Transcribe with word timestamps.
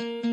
Un 0.00 0.27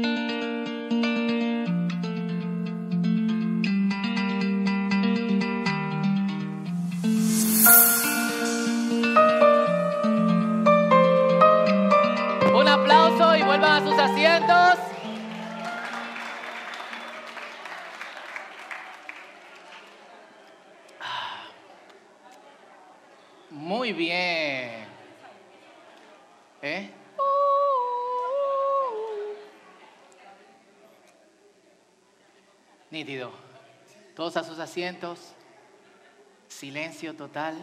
Silencio 36.50 37.16
total. 37.16 37.56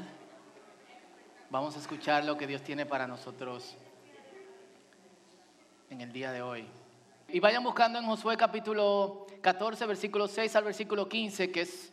Vamos 1.50 1.76
a 1.76 1.78
escuchar 1.78 2.24
lo 2.24 2.38
que 2.38 2.46
Dios 2.46 2.62
tiene 2.62 2.86
para 2.86 3.06
nosotros 3.06 3.76
en 5.90 6.00
el 6.00 6.10
día 6.10 6.32
de 6.32 6.40
hoy. 6.40 6.66
Y 7.28 7.38
vayan 7.38 7.62
buscando 7.62 7.98
en 7.98 8.06
Josué 8.06 8.38
capítulo 8.38 9.26
14, 9.42 9.84
versículo 9.84 10.26
6 10.26 10.56
al 10.56 10.64
versículo 10.64 11.06
15, 11.06 11.52
que 11.52 11.60
es 11.60 11.92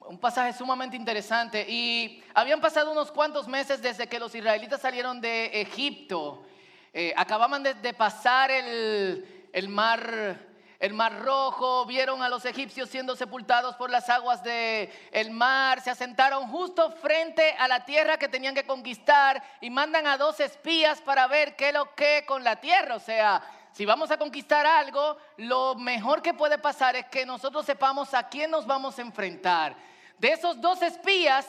un 0.00 0.18
pasaje 0.18 0.52
sumamente 0.52 0.94
interesante. 0.94 1.64
Y 1.66 2.22
habían 2.34 2.60
pasado 2.60 2.92
unos 2.92 3.10
cuantos 3.10 3.48
meses 3.48 3.80
desde 3.80 4.06
que 4.06 4.20
los 4.20 4.34
israelitas 4.34 4.82
salieron 4.82 5.22
de 5.22 5.62
Egipto. 5.62 6.44
Eh, 6.92 7.14
acababan 7.16 7.62
de, 7.62 7.72
de 7.72 7.94
pasar 7.94 8.50
el, 8.50 9.48
el 9.54 9.70
mar 9.70 10.54
el 10.78 10.92
mar 10.92 11.20
rojo, 11.20 11.86
vieron 11.86 12.22
a 12.22 12.28
los 12.28 12.44
egipcios 12.44 12.90
siendo 12.90 13.16
sepultados 13.16 13.76
por 13.76 13.90
las 13.90 14.08
aguas 14.08 14.42
del 14.42 14.90
el 15.10 15.30
mar, 15.30 15.80
se 15.80 15.90
asentaron 15.90 16.48
justo 16.48 16.90
frente 16.90 17.52
a 17.58 17.68
la 17.68 17.84
tierra 17.84 18.18
que 18.18 18.28
tenían 18.28 18.54
que 18.54 18.66
conquistar 18.66 19.42
y 19.60 19.70
mandan 19.70 20.06
a 20.06 20.18
dos 20.18 20.40
espías 20.40 21.00
para 21.00 21.26
ver 21.26 21.56
qué 21.56 21.72
lo 21.72 21.94
que 21.94 22.24
con 22.26 22.44
la 22.44 22.56
tierra, 22.56 22.96
o 22.96 23.00
sea, 23.00 23.42
si 23.72 23.84
vamos 23.84 24.10
a 24.10 24.16
conquistar 24.16 24.66
algo, 24.66 25.18
lo 25.36 25.74
mejor 25.74 26.22
que 26.22 26.32
puede 26.32 26.56
pasar 26.56 26.96
es 26.96 27.06
que 27.06 27.26
nosotros 27.26 27.66
sepamos 27.66 28.14
a 28.14 28.26
quién 28.28 28.50
nos 28.50 28.66
vamos 28.66 28.98
a 28.98 29.02
enfrentar. 29.02 29.76
De 30.18 30.28
esos 30.28 30.58
dos 30.62 30.80
espías 30.80 31.46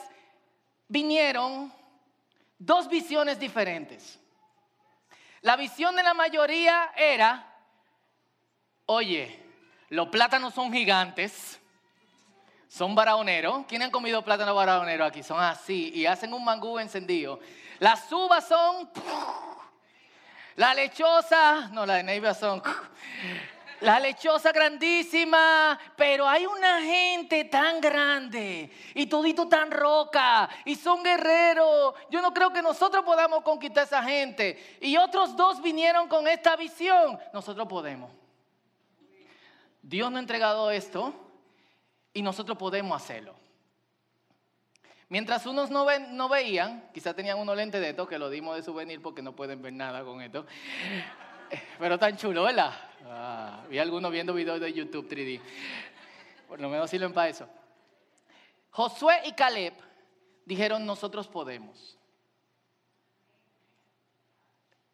vinieron 0.88 1.72
dos 2.58 2.86
visiones 2.86 3.38
diferentes. 3.38 4.18
La 5.40 5.56
visión 5.56 5.96
de 5.96 6.02
la 6.02 6.12
mayoría 6.12 6.92
era 6.96 7.47
Oye, 8.90 9.38
los 9.90 10.08
plátanos 10.08 10.54
son 10.54 10.72
gigantes, 10.72 11.60
son 12.70 12.94
baraoneros. 12.94 13.66
¿Quién 13.68 13.82
han 13.82 13.90
comido 13.90 14.24
plátano 14.24 14.54
baraonero 14.54 15.04
aquí? 15.04 15.22
Son 15.22 15.38
así 15.38 15.92
y 15.94 16.06
hacen 16.06 16.32
un 16.32 16.42
mangú 16.42 16.78
encendido. 16.78 17.38
Las 17.80 18.10
uvas 18.10 18.48
son... 18.48 18.88
La 20.56 20.72
lechosa, 20.72 21.68
no, 21.70 21.84
la 21.84 21.96
de 21.96 22.02
Neiva 22.02 22.32
son... 22.32 22.62
La 23.80 24.00
lechosa 24.00 24.52
grandísima, 24.52 25.78
pero 25.94 26.26
hay 26.26 26.46
una 26.46 26.80
gente 26.80 27.44
tan 27.44 27.82
grande 27.82 28.72
y 28.94 29.04
todito 29.04 29.48
tan 29.48 29.70
roca 29.70 30.48
y 30.64 30.76
son 30.76 31.02
guerreros. 31.02 31.94
Yo 32.08 32.22
no 32.22 32.32
creo 32.32 32.50
que 32.54 32.62
nosotros 32.62 33.04
podamos 33.04 33.42
conquistar 33.42 33.84
esa 33.84 34.02
gente. 34.02 34.78
Y 34.80 34.96
otros 34.96 35.36
dos 35.36 35.60
vinieron 35.60 36.08
con 36.08 36.26
esta 36.26 36.56
visión. 36.56 37.20
Nosotros 37.34 37.68
podemos. 37.68 38.10
Dios 39.88 40.10
nos 40.10 40.18
ha 40.18 40.20
entregado 40.20 40.70
esto 40.70 41.14
y 42.12 42.20
nosotros 42.20 42.58
podemos 42.58 42.94
hacerlo. 42.94 43.34
Mientras 45.08 45.46
unos 45.46 45.70
no, 45.70 46.28
veían, 46.28 46.90
quizás 46.92 47.16
tenían 47.16 47.38
unos 47.38 47.56
lentes 47.56 47.80
de 47.80 47.88
esto 47.88 48.06
que 48.06 48.18
lo 48.18 48.28
dimos 48.28 48.54
de 48.54 48.62
souvenir 48.62 49.00
porque 49.00 49.22
no 49.22 49.34
pueden 49.34 49.62
ver 49.62 49.72
nada 49.72 50.04
con 50.04 50.20
esto. 50.20 50.44
Pero 51.78 51.98
tan 51.98 52.18
chulo, 52.18 52.42
¿verdad? 52.42 52.70
Ah, 53.06 53.64
vi 53.70 53.78
algunos 53.78 54.12
viendo 54.12 54.34
videos 54.34 54.60
de 54.60 54.70
YouTube 54.74 55.08
3D. 55.08 55.40
Por 56.46 56.60
lo 56.60 56.68
menos 56.68 56.90
sirven 56.90 57.14
para 57.14 57.30
eso. 57.30 57.48
Josué 58.68 59.22
y 59.24 59.32
Caleb 59.32 59.72
dijeron, 60.44 60.84
nosotros 60.84 61.26
podemos. 61.28 61.96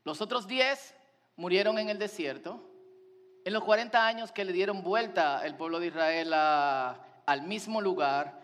Los 0.04 0.20
otros 0.20 0.46
diez 0.46 0.94
murieron 1.34 1.80
en 1.80 1.88
el 1.88 1.98
desierto 1.98 2.73
en 3.44 3.52
los 3.52 3.62
40 3.62 4.06
años 4.06 4.32
que 4.32 4.44
le 4.44 4.52
dieron 4.52 4.82
vuelta 4.82 5.44
el 5.44 5.54
pueblo 5.54 5.78
de 5.78 5.88
Israel 5.88 6.32
al 6.32 7.42
mismo 7.42 7.80
lugar 7.80 8.40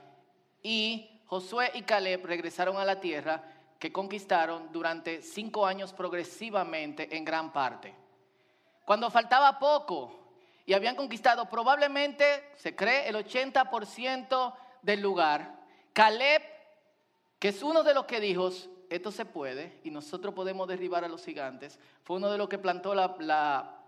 y 0.62 1.22
Josué 1.26 1.70
y 1.74 1.82
Caleb 1.82 2.26
regresaron 2.26 2.76
a 2.76 2.84
la 2.84 3.00
tierra 3.00 3.42
que 3.78 3.92
conquistaron 3.92 4.70
durante 4.72 5.22
cinco 5.22 5.64
años 5.64 5.94
progresivamente 5.94 7.16
en 7.16 7.24
gran 7.24 7.50
parte. 7.50 7.94
Cuando 8.84 9.10
faltaba 9.10 9.58
poco 9.58 10.34
y 10.66 10.74
habían 10.74 10.96
conquistado 10.96 11.48
probablemente, 11.48 12.50
se 12.56 12.76
cree, 12.76 13.08
el 13.08 13.16
80% 13.16 14.54
del 14.82 15.00
lugar, 15.00 15.60
Caleb, 15.94 16.42
que 17.38 17.48
es 17.48 17.62
uno 17.62 17.82
de 17.82 17.94
los 17.94 18.04
que 18.04 18.20
dijo, 18.20 18.50
esto 18.90 19.10
se 19.10 19.24
puede 19.24 19.80
y 19.82 19.90
nosotros 19.90 20.34
podemos 20.34 20.68
derribar 20.68 21.04
a 21.04 21.08
los 21.08 21.24
gigantes, 21.24 21.78
fue 22.02 22.16
uno 22.16 22.30
de 22.30 22.36
los 22.36 22.50
que 22.50 22.58
plantó 22.58 22.94
la, 22.94 23.16
la 23.20 23.79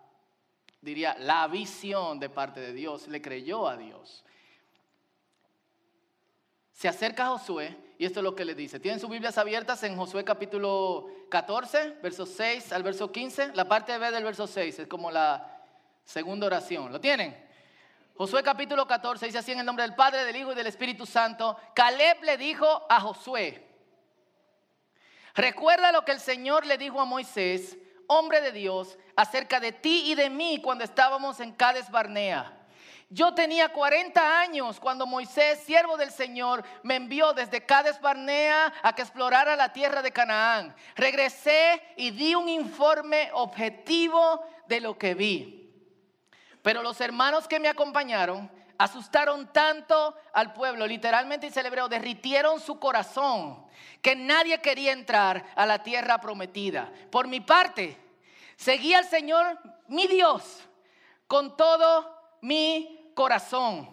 diría, 0.82 1.16
la 1.20 1.46
visión 1.46 2.20
de 2.20 2.28
parte 2.28 2.60
de 2.60 2.72
Dios, 2.74 3.08
le 3.08 3.22
creyó 3.22 3.68
a 3.68 3.76
Dios. 3.76 4.24
Se 6.72 6.88
acerca 6.88 7.26
a 7.26 7.38
Josué 7.38 7.76
y 7.98 8.04
esto 8.04 8.18
es 8.18 8.24
lo 8.24 8.34
que 8.34 8.44
le 8.44 8.54
dice. 8.54 8.80
Tienen 8.80 8.98
sus 8.98 9.08
Biblias 9.08 9.38
abiertas 9.38 9.82
en 9.84 9.96
Josué 9.96 10.24
capítulo 10.24 11.08
14, 11.30 11.98
versos 12.02 12.28
6 12.30 12.72
al 12.72 12.82
verso 12.82 13.12
15. 13.12 13.52
La 13.54 13.68
parte 13.68 13.96
B 13.96 14.10
del 14.10 14.24
verso 14.24 14.48
6 14.48 14.80
es 14.80 14.88
como 14.88 15.10
la 15.10 15.62
segunda 16.04 16.46
oración. 16.46 16.90
¿Lo 16.90 17.00
tienen? 17.00 17.40
Josué 18.16 18.42
capítulo 18.42 18.86
14 18.86 19.26
dice 19.26 19.38
así 19.38 19.52
en 19.52 19.60
el 19.60 19.66
nombre 19.66 19.84
del 19.84 19.94
Padre, 19.94 20.24
del 20.24 20.36
Hijo 20.36 20.52
y 20.52 20.56
del 20.56 20.66
Espíritu 20.66 21.06
Santo. 21.06 21.56
Caleb 21.74 22.24
le 22.24 22.36
dijo 22.36 22.84
a 22.88 23.00
Josué, 23.00 23.68
recuerda 25.34 25.92
lo 25.92 26.04
que 26.04 26.12
el 26.12 26.20
Señor 26.20 26.66
le 26.66 26.76
dijo 26.76 27.00
a 27.00 27.04
Moisés 27.04 27.78
hombre 28.18 28.40
de 28.40 28.52
Dios, 28.52 28.98
acerca 29.16 29.60
de 29.60 29.72
ti 29.72 30.04
y 30.06 30.14
de 30.14 30.30
mí 30.30 30.60
cuando 30.62 30.84
estábamos 30.84 31.40
en 31.40 31.52
Cades 31.52 31.90
Barnea. 31.90 32.58
Yo 33.12 33.34
tenía 33.34 33.68
40 33.68 34.40
años 34.40 34.80
cuando 34.80 35.06
Moisés, 35.06 35.60
siervo 35.66 35.98
del 35.98 36.10
Señor, 36.10 36.64
me 36.82 36.96
envió 36.96 37.34
desde 37.34 37.66
Cades 37.66 38.00
Barnea 38.00 38.72
a 38.82 38.94
que 38.94 39.02
explorara 39.02 39.54
la 39.54 39.70
tierra 39.70 40.00
de 40.00 40.12
Canaán. 40.12 40.74
Regresé 40.94 41.82
y 41.98 42.10
di 42.10 42.34
un 42.34 42.48
informe 42.48 43.28
objetivo 43.34 44.42
de 44.66 44.80
lo 44.80 44.96
que 44.96 45.14
vi. 45.14 45.70
Pero 46.62 46.82
los 46.82 47.02
hermanos 47.02 47.46
que 47.46 47.60
me 47.60 47.68
acompañaron 47.68 48.50
asustaron 48.78 49.52
tanto 49.52 50.16
al 50.32 50.54
pueblo, 50.54 50.86
literalmente 50.86 51.46
y 51.46 51.50
celebró, 51.50 51.88
derritieron 51.88 52.60
su 52.60 52.78
corazón, 52.78 53.66
que 54.00 54.16
nadie 54.16 54.60
quería 54.60 54.92
entrar 54.92 55.44
a 55.54 55.66
la 55.66 55.82
tierra 55.82 56.18
prometida. 56.18 56.90
Por 57.10 57.28
mi 57.28 57.40
parte, 57.40 57.96
seguí 58.62 58.94
al 58.94 59.08
Señor, 59.08 59.58
mi 59.88 60.06
Dios, 60.06 60.60
con 61.26 61.56
todo 61.56 62.16
mi 62.40 63.12
corazón. 63.14 63.90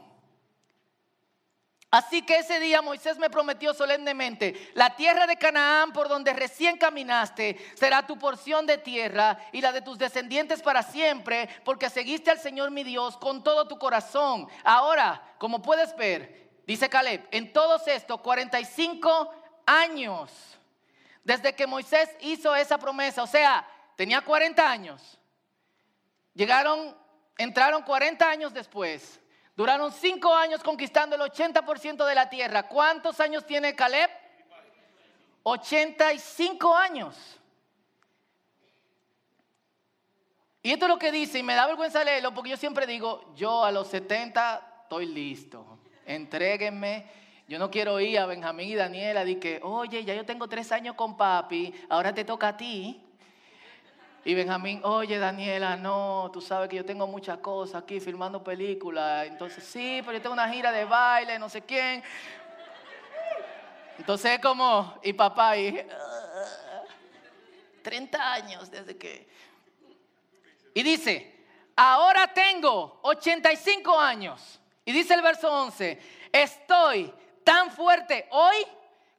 Así 1.91 2.22
que 2.22 2.38
ese 2.38 2.59
día 2.59 2.84
Moisés 2.84 3.18
me 3.18 3.31
prometió 3.31 3.74
solemnemente, 3.74 4.72
la 4.75 4.96
tierra 4.96 5.25
de 5.25 5.38
Canaán 5.38 5.91
por 5.91 6.07
donde 6.07 6.34
recién 6.34 6.78
caminaste 6.78 7.57
será 7.74 8.06
tu 8.06 8.19
porción 8.19 8.68
de 8.68 8.78
tierra 8.78 9.40
y 9.52 9.59
la 9.59 9.72
de 9.72 9.81
tus 9.81 9.97
descendientes 9.97 10.62
para 10.62 10.84
siempre, 10.84 11.50
porque 11.66 11.90
seguiste 11.90 12.30
al 12.30 12.39
Señor 12.39 12.69
mi 12.69 12.83
Dios 12.83 13.18
con 13.18 13.44
todo 13.44 13.68
tu 13.68 13.80
corazón. 13.80 14.48
Ahora, 14.63 15.19
como 15.39 15.63
puedes 15.63 15.95
ver, 15.95 16.51
dice 16.68 16.89
Caleb, 16.89 17.27
en 17.31 17.51
todos 17.51 17.88
estos 17.88 18.22
45 18.22 19.33
años, 19.65 20.31
desde 21.24 21.56
que 21.56 21.65
Moisés 21.65 22.07
hizo 22.22 22.56
esa 22.56 22.77
promesa, 22.77 23.24
o 23.24 23.27
sea, 23.27 23.65
tenía 24.00 24.22
40 24.22 24.72
años, 24.72 25.19
llegaron, 26.34 26.96
entraron 27.38 27.84
40 27.84 28.30
años 28.30 28.54
después 28.54 29.19
Duraron 29.60 29.92
cinco 29.92 30.34
años 30.34 30.63
conquistando 30.63 31.18
el 31.18 31.22
80% 31.22 32.06
de 32.06 32.16
la 32.16 32.30
tierra. 32.30 32.63
¿Cuántos 32.63 33.19
años 33.19 33.46
tiene 33.46 33.75
Caleb? 33.75 34.10
85 35.44 36.78
años. 36.78 37.18
Y 40.63 40.72
esto 40.72 40.86
es 40.86 40.90
lo 40.90 40.98
que 40.98 41.12
dice, 41.12 41.40
y 41.40 41.44
me 41.44 41.56
da 41.56 41.68
vergüenza 41.68 42.06
leerlo, 42.06 42.34
porque 42.34 42.51
yo 42.51 42.56
siempre 42.56 42.88
digo, 42.88 43.34
yo 43.36 43.66
a 43.66 43.72
los 43.74 43.90
70 43.90 44.84
estoy 44.84 45.07
listo. 45.07 45.80
Entréguenme. 46.06 47.06
Yo 47.50 47.60
no 47.60 47.69
quiero 47.69 48.00
ir 48.00 48.18
a 48.18 48.28
Benjamín 48.28 48.69
y 48.69 48.75
Daniela 48.75 49.25
y 49.25 49.42
que, 49.42 49.60
oye, 49.62 50.06
ya 50.06 50.13
yo 50.13 50.25
tengo 50.25 50.48
tres 50.48 50.72
años 50.72 50.96
con 50.96 51.18
papi, 51.18 51.74
ahora 51.90 52.13
te 52.13 52.24
toca 52.24 52.48
a 52.48 52.56
ti. 52.56 53.09
Y 54.25 54.33
Benjamín, 54.33 54.81
oye 54.83 55.18
Daniela, 55.18 55.77
no, 55.77 56.30
tú 56.33 56.42
sabes 56.42 56.69
que 56.69 56.75
yo 56.75 56.86
tengo 56.86 57.07
muchas 57.07 57.38
cosas 57.39 57.81
aquí 57.81 58.00
filmando 58.00 58.44
películas. 58.44 59.27
Entonces, 59.27 59.63
sí, 59.63 60.01
pero 60.01 60.18
yo 60.18 60.21
tengo 60.21 60.33
una 60.33 60.50
gira 60.50 60.71
de 60.71 60.83
baile, 60.83 61.39
no 61.39 61.48
sé 61.48 61.62
quién. 61.62 62.04
Entonces 63.98 64.31
es 64.31 64.39
como, 64.39 65.00
y 65.04 65.13
papá, 65.13 65.57
y 65.57 65.86
30 67.81 68.33
años 68.33 68.69
desde 68.69 68.98
que... 68.98 69.30
Y 70.74 70.83
dice, 70.83 71.45
ahora 71.75 72.27
tengo 72.33 73.00
85 73.04 74.00
años. 74.00 74.60
Y 74.83 74.92
dice 74.92 75.13
el 75.13 75.22
verso 75.22 75.51
11, 75.51 76.00
estoy 76.31 77.13
tan 77.44 77.72
fuerte 77.72 78.27
hoy 78.31 78.65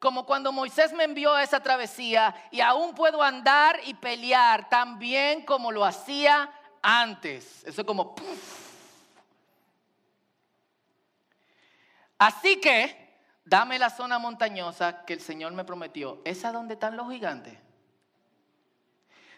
como 0.00 0.24
cuando 0.24 0.50
Moisés 0.50 0.94
me 0.94 1.04
envió 1.04 1.34
a 1.34 1.42
esa 1.42 1.60
travesía 1.60 2.34
y 2.50 2.60
aún 2.62 2.94
puedo 2.94 3.22
andar 3.22 3.78
y 3.84 3.92
pelear 3.94 4.68
tan 4.70 4.98
bien 4.98 5.44
como 5.44 5.70
lo 5.70 5.84
hacía 5.84 6.50
antes. 6.82 7.62
Eso 7.64 7.82
es 7.82 7.86
como... 7.86 8.14
Así 12.18 12.60
que, 12.60 13.20
dame 13.44 13.78
la 13.78 13.90
zona 13.90 14.18
montañosa 14.18 15.04
que 15.04 15.12
el 15.12 15.20
Señor 15.20 15.52
me 15.52 15.64
prometió. 15.64 16.22
¿Esa 16.24 16.50
donde 16.50 16.74
están 16.74 16.96
los 16.96 17.10
gigantes? 17.10 17.58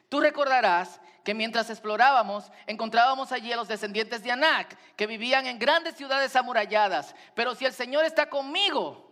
Tú 0.08 0.20
recordarás 0.20 1.00
que 1.24 1.34
mientras 1.34 1.70
explorábamos, 1.70 2.52
encontrábamos 2.66 3.32
allí 3.32 3.52
a 3.52 3.56
los 3.56 3.68
descendientes 3.68 4.22
de 4.22 4.30
Anak, 4.30 4.76
que 4.94 5.08
vivían 5.08 5.46
en 5.46 5.58
grandes 5.58 5.96
ciudades 5.96 6.36
amuralladas. 6.36 7.16
Pero 7.34 7.54
si 7.56 7.64
el 7.64 7.72
Señor 7.72 8.04
está 8.04 8.28
conmigo, 8.28 9.11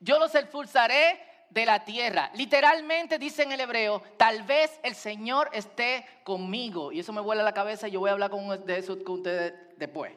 yo 0.00 0.18
los 0.18 0.34
expulsaré 0.34 1.20
de 1.50 1.64
la 1.64 1.84
tierra. 1.84 2.30
Literalmente 2.34 3.18
dice 3.18 3.44
en 3.44 3.52
el 3.52 3.60
hebreo, 3.60 4.02
tal 4.16 4.42
vez 4.42 4.78
el 4.82 4.94
Señor 4.94 5.48
esté 5.52 6.04
conmigo. 6.24 6.90
Y 6.92 7.00
eso 7.00 7.12
me 7.12 7.20
vuela 7.20 7.42
la 7.42 7.54
cabeza 7.54 7.86
y 7.88 7.92
yo 7.92 8.00
voy 8.00 8.10
a 8.10 8.14
hablar 8.14 8.30
de 8.30 8.78
eso 8.78 9.02
con 9.04 9.16
ustedes 9.16 9.54
después. 9.76 10.12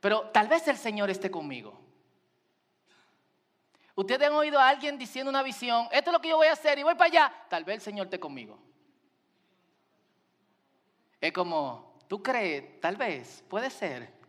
Pero 0.00 0.22
tal 0.30 0.48
vez 0.48 0.66
el 0.68 0.76
Señor 0.76 1.08
esté 1.10 1.30
conmigo. 1.30 1.78
Ustedes 3.94 4.28
han 4.28 4.34
oído 4.34 4.58
a 4.58 4.68
alguien 4.68 4.98
diciendo 4.98 5.30
una 5.30 5.42
visión, 5.42 5.86
esto 5.92 6.10
es 6.10 6.12
lo 6.12 6.20
que 6.20 6.28
yo 6.28 6.36
voy 6.36 6.46
a 6.46 6.52
hacer 6.52 6.78
y 6.78 6.82
voy 6.82 6.94
para 6.94 7.06
allá. 7.06 7.34
Tal 7.48 7.64
vez 7.64 7.76
el 7.76 7.82
Señor 7.82 8.06
esté 8.06 8.18
conmigo. 8.18 8.58
Es 11.20 11.32
como, 11.32 11.98
¿tú 12.08 12.22
crees? 12.22 12.80
Tal 12.80 12.96
vez, 12.96 13.44
puede 13.48 13.68
ser. 13.68 14.19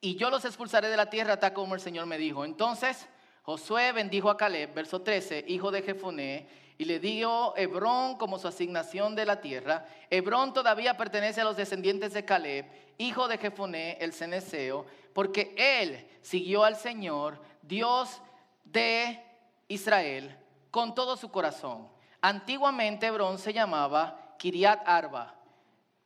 Y 0.00 0.16
yo 0.16 0.30
los 0.30 0.44
expulsaré 0.44 0.88
de 0.88 0.96
la 0.96 1.10
tierra, 1.10 1.38
tal 1.38 1.52
como 1.52 1.74
el 1.74 1.80
Señor 1.80 2.06
me 2.06 2.18
dijo. 2.18 2.44
Entonces 2.44 3.08
Josué 3.42 3.92
bendijo 3.92 4.28
a 4.28 4.36
Caleb, 4.36 4.74
verso 4.74 5.02
13, 5.02 5.44
hijo 5.46 5.70
de 5.70 5.82
Jefoné, 5.82 6.48
y 6.78 6.84
le 6.84 6.98
dio 6.98 7.56
Hebrón 7.56 8.18
como 8.18 8.40
su 8.40 8.48
asignación 8.48 9.14
de 9.14 9.24
la 9.24 9.40
tierra. 9.40 9.86
Hebrón 10.10 10.52
todavía 10.52 10.96
pertenece 10.96 11.40
a 11.40 11.44
los 11.44 11.56
descendientes 11.56 12.12
de 12.12 12.24
Caleb, 12.24 12.66
hijo 12.98 13.28
de 13.28 13.38
Jefoné, 13.38 13.98
el 14.00 14.12
ceneseo, 14.12 14.84
porque 15.14 15.54
él 15.56 16.08
siguió 16.22 16.64
al 16.64 16.74
Señor, 16.74 17.40
Dios 17.62 18.20
de 18.64 19.22
Israel, 19.68 20.36
con 20.72 20.94
todo 20.94 21.16
su 21.16 21.30
corazón. 21.30 21.88
Antiguamente 22.20 23.06
Hebrón 23.06 23.38
se 23.38 23.52
llamaba 23.52 24.34
Kiriat 24.38 24.82
Arba 24.86 25.35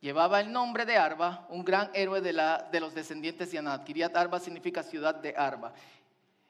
Llevaba 0.01 0.39
el 0.39 0.51
nombre 0.51 0.85
de 0.85 0.97
Arba, 0.97 1.45
un 1.49 1.63
gran 1.63 1.91
héroe 1.93 2.21
de, 2.21 2.33
la, 2.33 2.67
de 2.71 2.79
los 2.79 2.95
descendientes 2.95 3.51
de 3.51 3.59
Anat. 3.59 3.83
Kiriat 3.83 4.15
Arba 4.17 4.39
significa 4.39 4.81
ciudad 4.81 5.13
de 5.13 5.35
Arba. 5.37 5.73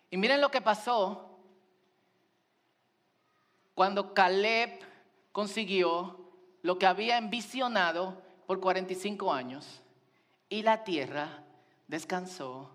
Y 0.10 0.16
miren 0.16 0.40
lo 0.40 0.50
que 0.50 0.62
pasó 0.62 1.38
cuando 3.76 4.14
Caleb 4.14 4.80
consiguió 5.34 6.32
lo 6.62 6.80
que 6.80 6.86
había 6.86 7.18
envisionado 7.18 8.22
por 8.48 8.62
45 8.62 9.34
años 9.34 9.82
y 10.48 10.64
la 10.64 10.86
tierra 10.86 11.44
descansó 11.88 12.72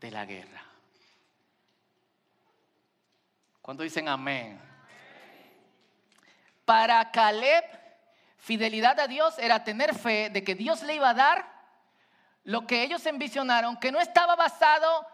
de 0.00 0.12
la 0.12 0.26
guerra. 0.26 0.62
¿Cuánto 3.60 3.82
dicen 3.82 4.08
amén? 4.08 4.60
Para 6.64 7.10
Caleb 7.10 7.64
Fidelidad 8.44 9.00
a 9.00 9.06
Dios 9.06 9.38
era 9.38 9.64
tener 9.64 9.94
fe 9.94 10.28
de 10.28 10.44
que 10.44 10.54
Dios 10.54 10.82
le 10.82 10.96
iba 10.96 11.08
a 11.08 11.14
dar 11.14 11.50
lo 12.42 12.66
que 12.66 12.82
ellos 12.82 13.06
envisionaron, 13.06 13.78
que 13.78 13.90
no 13.90 13.98
estaba 14.00 14.36
basado 14.36 15.06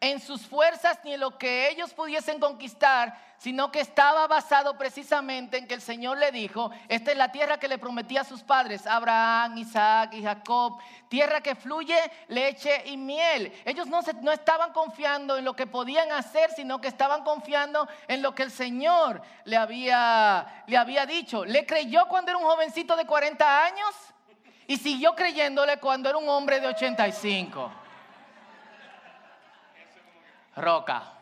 en 0.00 0.20
sus 0.20 0.46
fuerzas 0.46 0.98
ni 1.02 1.14
en 1.14 1.20
lo 1.20 1.36
que 1.38 1.70
ellos 1.70 1.92
pudiesen 1.92 2.38
conquistar, 2.38 3.18
sino 3.38 3.70
que 3.70 3.80
estaba 3.80 4.26
basado 4.26 4.76
precisamente 4.76 5.58
en 5.58 5.66
que 5.66 5.74
el 5.74 5.80
Señor 5.80 6.18
le 6.18 6.30
dijo, 6.32 6.70
esta 6.88 7.12
es 7.12 7.16
la 7.16 7.30
tierra 7.30 7.58
que 7.58 7.68
le 7.68 7.78
prometía 7.78 8.20
a 8.20 8.24
sus 8.24 8.42
padres, 8.42 8.86
Abraham, 8.86 9.58
Isaac 9.58 10.14
y 10.14 10.22
Jacob, 10.22 10.78
tierra 11.08 11.40
que 11.40 11.54
fluye 11.54 11.96
leche 12.28 12.82
y 12.86 12.96
miel. 12.96 13.52
Ellos 13.64 13.86
no, 13.86 14.00
no 14.22 14.32
estaban 14.32 14.72
confiando 14.72 15.36
en 15.36 15.44
lo 15.44 15.54
que 15.54 15.66
podían 15.66 16.12
hacer, 16.12 16.50
sino 16.50 16.80
que 16.80 16.88
estaban 16.88 17.24
confiando 17.24 17.88
en 18.06 18.22
lo 18.22 18.34
que 18.34 18.44
el 18.44 18.50
Señor 18.50 19.22
le 19.44 19.56
había, 19.56 20.64
le 20.66 20.76
había 20.76 21.06
dicho. 21.06 21.44
Le 21.44 21.66
creyó 21.66 22.06
cuando 22.08 22.30
era 22.30 22.38
un 22.38 22.44
jovencito 22.44 22.96
de 22.96 23.06
40 23.06 23.64
años 23.64 23.94
y 24.66 24.76
siguió 24.76 25.14
creyéndole 25.14 25.78
cuando 25.78 26.08
era 26.08 26.18
un 26.18 26.28
hombre 26.28 26.60
de 26.60 26.68
85. 26.68 27.87
Roca. 30.58 31.12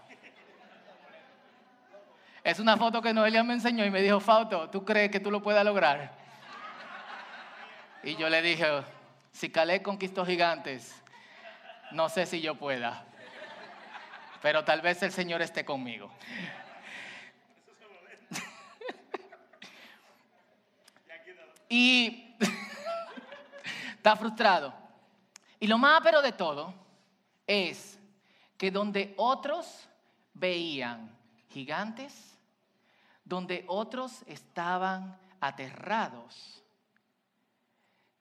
Es 2.42 2.58
una 2.58 2.76
foto 2.76 3.02
que 3.02 3.12
Noelia 3.12 3.42
me 3.42 3.54
enseñó 3.54 3.84
y 3.84 3.90
me 3.90 4.00
dijo, 4.00 4.20
Fauto, 4.20 4.70
¿tú 4.70 4.84
crees 4.84 5.10
que 5.10 5.20
tú 5.20 5.30
lo 5.30 5.42
puedas 5.42 5.64
lograr? 5.64 6.12
Y 8.02 8.14
yo 8.16 8.28
le 8.28 8.40
dije, 8.40 8.66
si 9.32 9.50
Calé 9.50 9.82
conquistó 9.82 10.24
gigantes, 10.24 11.02
no 11.90 12.08
sé 12.08 12.24
si 12.24 12.40
yo 12.40 12.54
pueda, 12.54 13.04
pero 14.42 14.64
tal 14.64 14.80
vez 14.80 15.02
el 15.02 15.10
Señor 15.10 15.42
esté 15.42 15.64
conmigo. 15.64 16.10
y 21.68 22.36
está 23.96 24.14
frustrado. 24.14 24.72
Y 25.58 25.66
lo 25.66 25.78
más 25.78 26.00
pero 26.02 26.22
de 26.22 26.30
todo 26.30 26.72
es 27.46 27.95
que 28.56 28.70
donde 28.70 29.14
otros 29.16 29.88
veían 30.34 31.16
gigantes, 31.48 32.38
donde 33.24 33.64
otros 33.68 34.22
estaban 34.26 35.18
aterrados, 35.40 36.62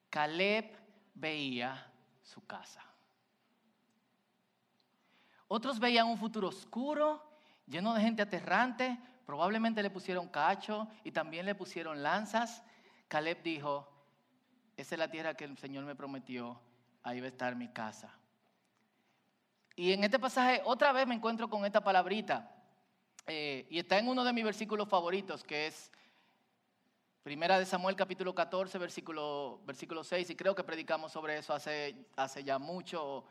Caleb 0.09 0.75
veía 1.13 1.91
su 2.23 2.45
casa. 2.45 2.81
Otros 5.47 5.79
veían 5.79 6.07
un 6.07 6.17
futuro 6.17 6.47
oscuro, 6.47 7.21
lleno 7.67 7.93
de 7.93 8.01
gente 8.01 8.21
aterrante, 8.21 8.97
probablemente 9.25 9.83
le 9.83 9.89
pusieron 9.89 10.27
cacho 10.29 10.87
y 11.03 11.11
también 11.11 11.45
le 11.45 11.55
pusieron 11.55 12.01
lanzas. 12.01 12.63
Caleb 13.07 13.43
dijo, 13.43 13.87
esa 14.77 14.95
es 14.95 14.99
la 14.99 15.11
tierra 15.11 15.35
que 15.35 15.45
el 15.45 15.57
Señor 15.57 15.85
me 15.85 15.95
prometió, 15.95 16.59
ahí 17.03 17.19
va 17.19 17.27
a 17.27 17.29
estar 17.29 17.55
mi 17.55 17.67
casa. 17.67 18.17
Y 19.75 19.91
en 19.91 20.03
este 20.03 20.19
pasaje 20.19 20.61
otra 20.63 20.93
vez 20.93 21.05
me 21.05 21.15
encuentro 21.15 21.49
con 21.49 21.65
esta 21.65 21.83
palabrita. 21.83 22.49
Eh, 23.27 23.67
y 23.69 23.79
está 23.79 23.97
en 23.97 24.07
uno 24.07 24.23
de 24.23 24.31
mis 24.31 24.45
versículos 24.45 24.87
favoritos, 24.87 25.43
que 25.43 25.67
es 25.67 25.91
Primera 27.23 27.59
de 27.59 27.65
Samuel 27.65 27.95
capítulo 27.95 28.33
14, 28.33 28.77
versículo, 28.77 29.59
versículo 29.65 30.03
6. 30.03 30.29
Y 30.29 30.35
creo 30.35 30.55
que 30.55 30.63
predicamos 30.63 31.11
sobre 31.11 31.37
eso 31.37 31.53
hace, 31.53 32.07
hace 32.15 32.43
ya 32.43 32.57
mucho, 32.57 33.25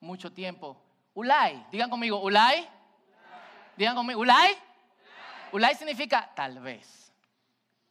mucho 0.00 0.32
tiempo. 0.32 0.82
Ulay, 1.14 1.64
digan 1.70 1.90
conmigo, 1.90 2.20
Ulay. 2.22 2.66
Digan 3.76 3.94
conmigo, 3.94 4.20
Ulay. 4.20 4.54
Ulay 5.52 5.74
significa 5.76 6.32
tal 6.34 6.58
vez, 6.58 7.12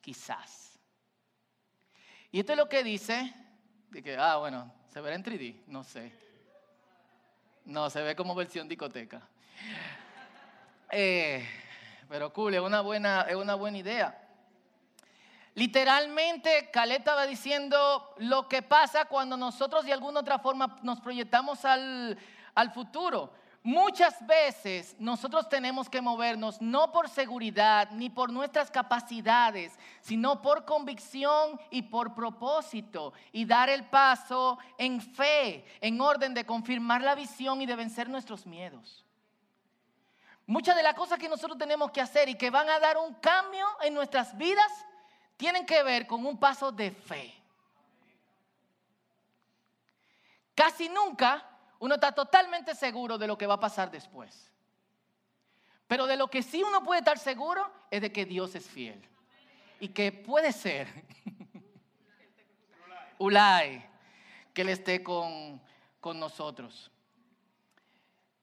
quizás. 0.01 0.77
Y 2.31 2.39
esto 2.39 2.51
es 2.51 2.57
lo 2.57 2.67
que 2.67 2.83
dice, 2.83 3.33
de 3.91 4.03
que, 4.03 4.17
ah, 4.17 4.37
bueno, 4.37 4.73
se 4.87 4.99
verá 4.99 5.15
en 5.15 5.23
3D, 5.23 5.63
no 5.67 5.83
sé. 5.83 6.11
No, 7.65 7.89
se 7.89 8.01
ve 8.01 8.15
como 8.15 8.35
versión 8.35 8.67
discoteca. 8.67 9.21
Eh, 10.91 11.47
pero 12.09 12.33
cool, 12.33 12.53
es 12.53 12.61
una, 12.61 12.81
buena, 12.81 13.21
es 13.21 13.35
una 13.35 13.55
buena 13.55 13.77
idea. 13.77 14.19
Literalmente, 15.55 16.69
Caleta 16.71 17.15
va 17.15 17.25
diciendo 17.25 18.15
lo 18.17 18.49
que 18.49 18.61
pasa 18.61 19.05
cuando 19.05 19.37
nosotros 19.37 19.85
de 19.85 19.93
alguna 19.93 20.19
otra 20.19 20.39
forma 20.39 20.77
nos 20.81 20.99
proyectamos 20.99 21.63
al, 21.63 22.17
al 22.53 22.71
futuro. 22.73 23.33
Muchas 23.65 24.25
veces 24.27 24.93
nosotros 24.99 25.47
tenemos 25.47 25.89
que 25.89 26.01
movernos 26.01 26.61
no 26.61 26.91
por 26.91 27.07
seguridad 27.07 27.89
ni 27.91 28.09
por 28.09 28.29
nuestras 28.29 28.69
capacidades, 28.69 29.79
sino 30.01 30.41
por 30.41 30.65
convicción 30.65 31.57
y 31.71 31.83
por 31.83 32.13
propósito 32.13 33.13
y 33.31 33.45
dar 33.45 33.69
el 33.69 33.85
paso 33.85 34.57
en 34.77 34.99
fe, 34.99 35.65
en 35.79 36.01
orden 36.01 36.33
de 36.33 36.45
confirmar 36.45 37.01
la 37.01 37.15
visión 37.15 37.61
y 37.61 37.65
de 37.65 37.77
vencer 37.77 38.09
nuestros 38.09 38.45
miedos. 38.45 39.05
Muchas 40.45 40.75
de 40.75 40.83
las 40.83 40.95
cosas 40.95 41.17
que 41.17 41.29
nosotros 41.29 41.57
tenemos 41.57 41.89
que 41.91 42.01
hacer 42.01 42.27
y 42.27 42.35
que 42.35 42.49
van 42.49 42.69
a 42.69 42.79
dar 42.79 42.97
un 42.97 43.13
cambio 43.13 43.65
en 43.81 43.93
nuestras 43.93 44.37
vidas 44.37 44.71
tienen 45.37 45.65
que 45.65 45.81
ver 45.83 46.05
con 46.05 46.25
un 46.25 46.37
paso 46.37 46.69
de 46.69 46.91
fe. 46.91 47.33
Casi 50.53 50.89
nunca 50.89 51.49
uno 51.83 51.95
está 51.95 52.13
totalmente 52.13 52.75
seguro 52.75 53.17
de 53.17 53.27
lo 53.27 53.37
que 53.37 53.45
va 53.45 53.55
a 53.55 53.59
pasar 53.59 53.91
después. 53.91 54.49
Pero 55.85 56.07
de 56.07 56.15
lo 56.15 56.29
que 56.29 56.41
sí 56.41 56.63
uno 56.63 56.81
puede 56.81 56.99
estar 56.99 57.19
seguro 57.19 57.69
es 57.91 57.99
de 57.99 58.09
que 58.09 58.23
Dios 58.23 58.55
es 58.55 58.65
fiel. 58.65 59.05
Y 59.81 59.89
que 59.89 60.13
puede 60.13 60.53
ser, 60.53 60.87
Ulay, 63.19 63.85
que 64.53 64.61
Él 64.61 64.69
esté 64.69 65.03
con, 65.03 65.61
con 65.99 66.21
nosotros. 66.21 66.89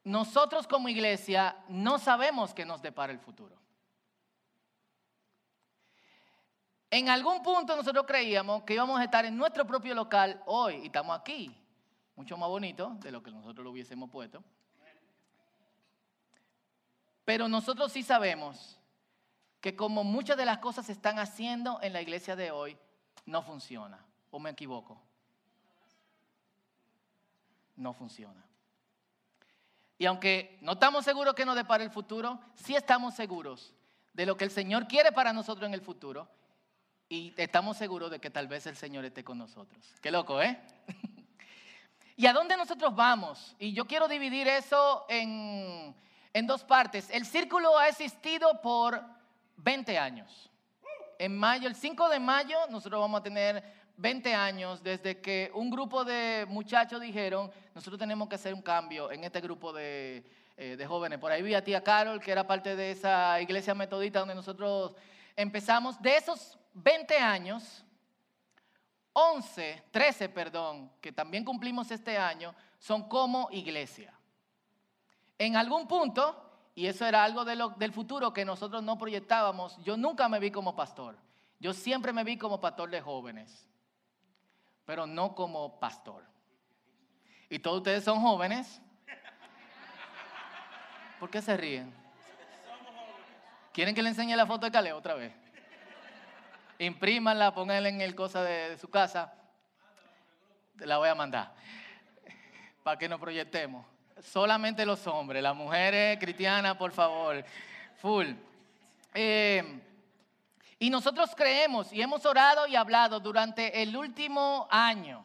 Nosotros 0.04 0.68
como 0.68 0.90
iglesia 0.90 1.56
no 1.66 1.98
sabemos 1.98 2.52
qué 2.52 2.66
nos 2.66 2.82
depara 2.82 3.10
el 3.10 3.20
futuro. 3.20 3.56
En 6.90 7.08
algún 7.08 7.42
punto 7.42 7.74
nosotros 7.74 8.04
creíamos 8.06 8.64
que 8.64 8.74
íbamos 8.74 9.00
a 9.00 9.04
estar 9.04 9.24
en 9.24 9.34
nuestro 9.34 9.66
propio 9.66 9.94
local 9.94 10.42
hoy 10.44 10.74
y 10.82 10.86
estamos 10.86 11.18
aquí, 11.18 11.56
mucho 12.20 12.36
más 12.36 12.50
bonito 12.50 12.98
de 13.00 13.10
lo 13.12 13.22
que 13.22 13.30
nosotros 13.30 13.64
lo 13.64 13.70
hubiésemos 13.70 14.10
puesto. 14.10 14.44
Pero 17.24 17.48
nosotros 17.48 17.90
sí 17.90 18.02
sabemos 18.02 18.78
que 19.62 19.74
como 19.74 20.04
muchas 20.04 20.36
de 20.36 20.44
las 20.44 20.58
cosas 20.58 20.84
se 20.84 20.92
están 20.92 21.18
haciendo 21.18 21.78
en 21.80 21.94
la 21.94 22.02
iglesia 22.02 22.36
de 22.36 22.50
hoy, 22.50 22.76
no 23.24 23.40
funciona. 23.40 24.04
¿O 24.30 24.38
me 24.38 24.50
equivoco? 24.50 25.00
No 27.76 27.94
funciona. 27.94 28.44
Y 29.96 30.04
aunque 30.04 30.58
no 30.60 30.72
estamos 30.72 31.06
seguros 31.06 31.32
que 31.32 31.46
nos 31.46 31.56
depare 31.56 31.84
el 31.84 31.90
futuro, 31.90 32.38
sí 32.54 32.76
estamos 32.76 33.14
seguros 33.14 33.72
de 34.12 34.26
lo 34.26 34.36
que 34.36 34.44
el 34.44 34.50
Señor 34.50 34.88
quiere 34.88 35.10
para 35.10 35.32
nosotros 35.32 35.66
en 35.66 35.72
el 35.72 35.80
futuro. 35.80 36.28
Y 37.08 37.32
estamos 37.38 37.78
seguros 37.78 38.10
de 38.10 38.20
que 38.20 38.28
tal 38.28 38.46
vez 38.46 38.66
el 38.66 38.76
Señor 38.76 39.06
esté 39.06 39.24
con 39.24 39.38
nosotros. 39.38 39.82
Qué 40.02 40.10
loco, 40.10 40.42
¿eh? 40.42 40.60
¿Y 42.20 42.26
a 42.26 42.34
dónde 42.34 42.54
nosotros 42.54 42.94
vamos? 42.94 43.56
Y 43.58 43.72
yo 43.72 43.86
quiero 43.86 44.06
dividir 44.06 44.46
eso 44.46 45.06
en, 45.08 45.96
en 46.34 46.46
dos 46.46 46.62
partes. 46.62 47.08
El 47.08 47.24
círculo 47.24 47.78
ha 47.78 47.88
existido 47.88 48.60
por 48.60 49.02
20 49.56 49.98
años. 49.98 50.50
En 51.18 51.34
mayo, 51.34 51.66
el 51.66 51.74
5 51.74 52.10
de 52.10 52.20
mayo, 52.20 52.58
nosotros 52.68 53.00
vamos 53.00 53.20
a 53.20 53.22
tener 53.22 53.64
20 53.96 54.34
años 54.34 54.82
desde 54.82 55.18
que 55.22 55.50
un 55.54 55.70
grupo 55.70 56.04
de 56.04 56.44
muchachos 56.46 57.00
dijeron, 57.00 57.50
nosotros 57.74 57.98
tenemos 57.98 58.28
que 58.28 58.34
hacer 58.34 58.52
un 58.52 58.60
cambio 58.60 59.10
en 59.10 59.24
este 59.24 59.40
grupo 59.40 59.72
de, 59.72 60.22
eh, 60.58 60.76
de 60.76 60.86
jóvenes. 60.86 61.18
Por 61.18 61.32
ahí 61.32 61.40
vi 61.40 61.54
a 61.54 61.64
tía 61.64 61.82
Carol, 61.82 62.20
que 62.20 62.32
era 62.32 62.46
parte 62.46 62.76
de 62.76 62.90
esa 62.90 63.40
iglesia 63.40 63.74
metodista 63.74 64.18
donde 64.18 64.34
nosotros 64.34 64.94
empezamos. 65.36 65.98
De 66.02 66.18
esos 66.18 66.58
20 66.74 67.16
años, 67.16 67.82
11, 69.12 69.84
13, 69.90 70.28
perdón, 70.28 70.92
que 71.00 71.12
también 71.12 71.44
cumplimos 71.44 71.90
este 71.90 72.16
año, 72.16 72.54
son 72.78 73.08
como 73.08 73.48
iglesia. 73.50 74.14
En 75.38 75.56
algún 75.56 75.88
punto, 75.88 76.70
y 76.74 76.86
eso 76.86 77.06
era 77.06 77.24
algo 77.24 77.44
del 77.44 77.92
futuro 77.92 78.32
que 78.32 78.44
nosotros 78.44 78.82
no 78.82 78.96
proyectábamos, 78.98 79.76
yo 79.82 79.96
nunca 79.96 80.28
me 80.28 80.38
vi 80.38 80.50
como 80.50 80.76
pastor. 80.76 81.18
Yo 81.58 81.72
siempre 81.74 82.12
me 82.12 82.24
vi 82.24 82.38
como 82.38 82.60
pastor 82.60 82.90
de 82.90 83.00
jóvenes, 83.00 83.68
pero 84.84 85.06
no 85.06 85.34
como 85.34 85.78
pastor. 85.78 86.24
Y 87.50 87.58
todos 87.58 87.78
ustedes 87.78 88.04
son 88.04 88.20
jóvenes. 88.20 88.80
¿Por 91.18 91.28
qué 91.28 91.42
se 91.42 91.56
ríen? 91.56 91.92
¿Quieren 93.72 93.94
que 93.94 94.02
le 94.02 94.08
enseñe 94.08 94.34
la 94.36 94.46
foto 94.46 94.66
de 94.66 94.72
Caleo 94.72 94.96
otra 94.96 95.14
vez? 95.14 95.34
Imprímanla, 96.80 97.52
pónganla 97.52 97.90
en 97.90 98.00
el 98.00 98.14
cosa 98.14 98.42
de, 98.42 98.78
su 98.78 98.88
casa. 98.88 99.34
Te 100.78 100.86
la 100.86 100.96
voy 100.96 101.10
a 101.10 101.14
mandar. 101.14 101.52
Para 102.82 102.96
que 102.96 103.06
nos 103.06 103.20
proyectemos 103.20 103.84
solamente 104.22 104.86
los 104.86 105.06
hombres, 105.06 105.42
las 105.42 105.54
mujeres 105.54 106.18
cristianas, 106.18 106.78
por 106.78 106.92
favor, 106.92 107.44
full. 108.00 108.28
Eh, 109.12 109.82
y 110.78 110.88
nosotros 110.88 111.34
creemos 111.36 111.92
y 111.92 112.00
hemos 112.00 112.24
orado 112.24 112.66
y 112.66 112.76
hablado 112.76 113.20
durante 113.20 113.82
el 113.82 113.94
último 113.94 114.66
año. 114.70 115.22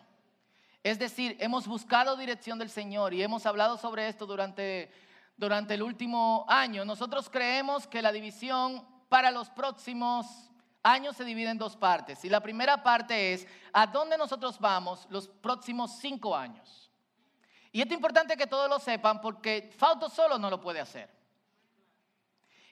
Es 0.84 1.00
decir, 1.00 1.38
hemos 1.40 1.68
buscado 1.68 2.18
dirección 2.18 2.60
del 2.60 2.70
Señor 2.70 3.14
y 3.14 3.24
hemos 3.24 3.46
hablado 3.46 3.78
sobre 3.78 4.10
esto 4.10 4.26
durante, 4.26 4.92
durante 5.38 5.76
el 5.76 5.84
último 5.84 6.46
año. 6.50 6.84
Nosotros 6.84 7.30
creemos 7.30 7.88
que 7.88 8.02
la 8.02 8.12
división 8.12 8.86
para 9.08 9.32
los 9.32 9.50
próximos 9.50 10.52
años 10.86 11.18
se 11.18 11.26
divide 11.26 11.50
en 11.50 11.58
dos 11.58 11.76
partes. 11.76 12.24
Y 12.24 12.30
la 12.30 12.40
primera 12.40 12.82
parte 12.82 13.34
es 13.34 13.48
a 13.74 13.88
dónde 13.88 14.18
nosotros 14.18 14.60
vamos 14.60 15.08
los 15.10 15.28
próximos 15.28 15.98
cinco 16.00 16.36
años. 16.36 16.92
Y 17.72 17.82
esto 17.82 17.94
es 17.94 17.98
importante 17.98 18.38
que 18.38 18.48
todos 18.48 18.70
lo 18.70 18.80
sepan 18.80 19.20
porque 19.20 19.74
Fauto 19.78 20.10
solo 20.10 20.38
no 20.38 20.50
lo 20.50 20.62
puede 20.62 20.80
hacer. 20.80 21.10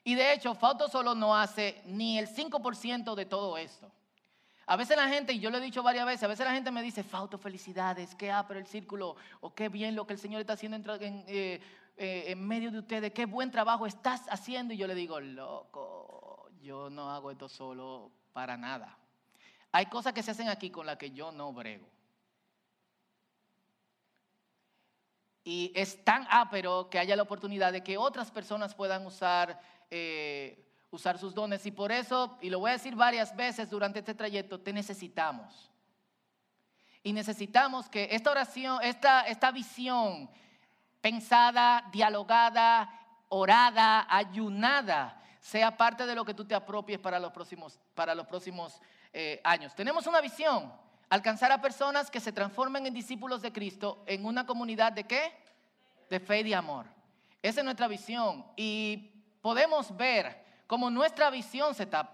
Y 0.03 0.15
de 0.15 0.34
hecho, 0.34 0.53
Fauto 0.53 0.88
solo 0.88 1.15
no 1.15 1.36
hace 1.36 1.82
ni 1.86 2.20
el 2.20 2.27
5% 2.27 3.15
de 3.15 3.25
todo 3.25 3.58
esto. 3.58 3.91
A 4.65 4.77
veces 4.77 4.96
la 4.96 5.10
gente, 5.10 5.34
y 5.34 5.39
yo 5.39 5.50
lo 5.50 5.58
he 5.58 5.62
dicho 5.62 5.84
varias 5.84 6.05
veces, 6.05 6.24
a 6.24 6.27
veces 6.27 6.46
la 6.46 6.53
gente 6.53 6.72
me 6.72 6.82
dice, 6.82 7.03
Fauto, 7.03 7.38
felicidades, 7.38 8.15
qué 8.15 8.34
pero 8.48 8.60
el 8.60 8.67
círculo, 8.67 9.15
o 9.41 9.53
qué 9.53 9.67
bien 9.67 9.96
lo 9.96 10.08
que 10.08 10.13
el 10.13 10.20
Señor 10.20 10.39
está 10.39 10.53
haciendo 10.53 10.96
en, 10.96 11.25
eh, 11.27 11.60
eh, 11.98 12.25
en 12.27 12.48
medio 12.48 12.72
de 12.72 12.79
ustedes, 12.79 13.12
qué 13.12 13.25
buen 13.25 13.51
trabajo 13.51 13.86
estás 13.86 14.22
haciendo. 14.29 14.74
Y 14.74 14.77
yo 14.77 14.88
le 14.88 14.96
digo, 14.96 15.20
loco, 15.20 16.23
yo 16.63 16.89
no 16.89 17.12
hago 17.12 17.29
esto 17.29 17.50
solo 17.50 18.12
para 18.32 18.58
nada. 18.58 18.98
Hay 19.72 19.88
cosas 19.88 20.13
que 20.13 20.24
se 20.24 20.32
hacen 20.32 20.48
aquí 20.50 20.70
con 20.70 20.86
las 20.86 20.98
que 20.98 21.12
yo 21.12 21.32
no 21.32 21.51
brego. 21.51 21.88
Y 25.43 25.74
es 25.75 26.03
tan 26.05 26.25
ápero 26.29 26.89
que 26.89 27.00
haya 27.00 27.17
la 27.17 27.24
oportunidad 27.24 27.74
de 27.74 27.84
que 27.84 27.98
otras 27.98 28.32
personas 28.32 28.74
puedan 28.74 29.05
usar, 29.05 29.60
eh, 29.91 30.65
usar 30.89 31.17
sus 31.17 31.34
dones. 31.34 31.65
Y 31.65 31.72
por 31.72 31.91
eso, 31.91 32.38
y 32.41 32.50
lo 32.50 32.60
voy 32.60 32.70
a 32.70 32.74
decir 32.74 32.96
varias 32.96 33.36
veces 33.36 33.70
durante 33.70 34.00
este 34.00 34.13
trayecto, 34.13 34.62
te 34.62 34.72
necesitamos. 34.72 35.70
Y 37.03 37.12
necesitamos 37.12 37.89
que 37.89 38.08
esta 38.12 38.32
oración, 38.32 38.79
esta, 38.82 39.24
esta 39.24 39.51
visión 39.51 40.29
pensada, 41.01 41.89
dialogada, 41.91 42.89
orada, 43.27 44.08
ayunada, 44.10 45.23
sea 45.44 45.76
parte 45.76 46.06
de 46.06 46.16
lo 46.16 46.24
que 46.24 46.34
tú 46.34 46.46
te 46.46 46.56
apropies 46.56 47.00
para 47.00 47.20
los 47.20 47.34
próximos, 47.34 47.78
para 47.94 48.16
los 48.16 48.26
próximos 48.26 48.80
eh, 49.12 49.42
años. 49.44 49.76
Tenemos 49.76 50.08
una 50.08 50.22
visión, 50.22 50.72
alcanzar 51.10 51.52
a 51.52 51.62
personas 51.62 52.10
que 52.10 52.22
se 52.22 52.32
transformen 52.32 52.86
en 52.86 52.94
discípulos 52.94 53.42
de 53.42 53.52
Cristo 53.52 54.04
en 54.08 54.26
una 54.26 54.46
comunidad 54.46 54.94
de 54.94 55.04
qué? 55.04 55.34
De 56.10 56.22
fe 56.22 56.40
y 56.40 56.44
de 56.44 56.56
amor. 56.56 56.86
Esa 57.42 57.60
es 57.60 57.66
nuestra 57.66 57.90
visión 57.90 58.46
y 58.56 59.12
podemos 59.42 59.96
ver 59.98 60.46
cómo 60.66 60.90
nuestra 60.90 61.30
visión 61.30 61.76
se 61.76 61.84
está 61.84 62.10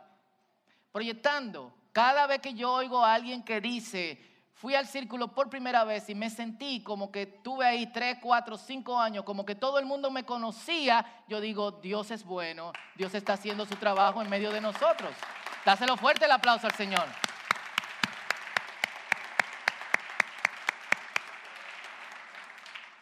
proyectando. 0.92 1.72
Cada 1.94 2.26
vez 2.26 2.40
que 2.40 2.56
yo 2.56 2.74
oigo 2.74 3.06
a 3.06 3.14
alguien 3.14 3.44
que 3.44 3.62
dice, 3.62 4.20
fui 4.60 4.76
al 4.76 4.88
círculo 4.88 5.30
por 5.30 5.50
primera 5.50 5.86
vez 5.86 6.10
y 6.10 6.16
me 6.16 6.30
sentí 6.30 6.84
como 6.84 7.14
que 7.14 7.26
tuve 7.26 7.66
ahí 7.66 7.88
tres, 7.94 8.18
cuatro, 8.22 8.58
cinco 8.58 9.00
años, 9.00 9.24
como 9.24 9.46
que 9.46 9.56
todo 9.56 9.80
el 9.80 9.86
mundo 9.86 10.12
me 10.12 10.26
conocía, 10.26 11.06
yo 11.30 11.40
digo, 11.40 11.72
Dios 11.72 12.12
es 12.12 12.26
bueno, 12.26 12.74
Dios 12.96 13.16
está 13.16 13.34
haciendo 13.34 13.66
su 13.66 13.78
trabajo 13.78 14.22
en 14.22 14.30
medio 14.30 14.52
de 14.52 14.60
nosotros. 14.60 15.16
Dáselo 15.64 15.96
fuerte 15.96 16.26
el 16.26 16.32
aplauso 16.32 16.68
al 16.68 16.74
Señor. 16.74 17.06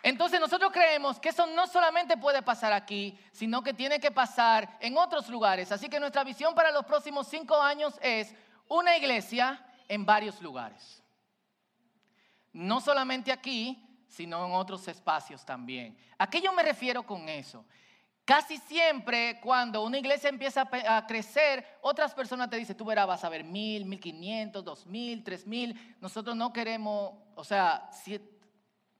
Entonces 0.03 0.39
nosotros 0.39 0.71
creemos 0.71 1.19
que 1.19 1.29
eso 1.29 1.47
no 1.47 1.65
solamente 1.65 2.17
puede 2.17 2.43
pasar 2.43 2.71
aquí, 2.71 3.19
sino 3.31 3.63
que 3.63 3.73
tiene 3.73 3.99
que 3.99 4.11
pasar 4.11 4.77
en 4.79 4.95
otros 4.95 5.27
lugares. 5.27 5.71
Así 5.71 5.89
que 5.89 5.99
nuestra 5.99 6.23
visión 6.23 6.53
para 6.53 6.69
los 6.69 6.85
próximos 6.85 7.27
cinco 7.27 7.59
años 7.59 7.97
es 8.03 8.35
una 8.67 8.95
iglesia 8.95 9.59
en 9.87 10.05
varios 10.05 10.39
lugares. 10.39 11.01
No 12.57 12.81
solamente 12.81 13.31
aquí, 13.31 13.87
sino 14.07 14.43
en 14.43 14.53
otros 14.53 14.87
espacios 14.87 15.45
también. 15.45 15.95
¿A 16.17 16.27
qué 16.27 16.41
yo 16.41 16.51
me 16.53 16.63
refiero 16.63 17.03
con 17.03 17.29
eso? 17.29 17.63
Casi 18.25 18.57
siempre 18.57 19.39
cuando 19.41 19.83
una 19.83 19.99
iglesia 19.99 20.29
empieza 20.29 20.67
a 20.71 21.05
crecer, 21.05 21.63
otras 21.81 22.15
personas 22.15 22.49
te 22.49 22.57
dicen, 22.57 22.75
tú 22.75 22.83
verás, 22.83 23.05
vas 23.05 23.23
a 23.23 23.29
ver 23.29 23.43
mil, 23.43 23.85
mil 23.85 23.99
quinientos, 23.99 24.65
dos 24.65 24.87
mil, 24.87 25.23
tres 25.23 25.45
mil. 25.45 25.95
Nosotros 26.01 26.35
no 26.35 26.51
queremos, 26.51 27.13
o 27.35 27.43
sea, 27.43 27.91
si 27.91 28.19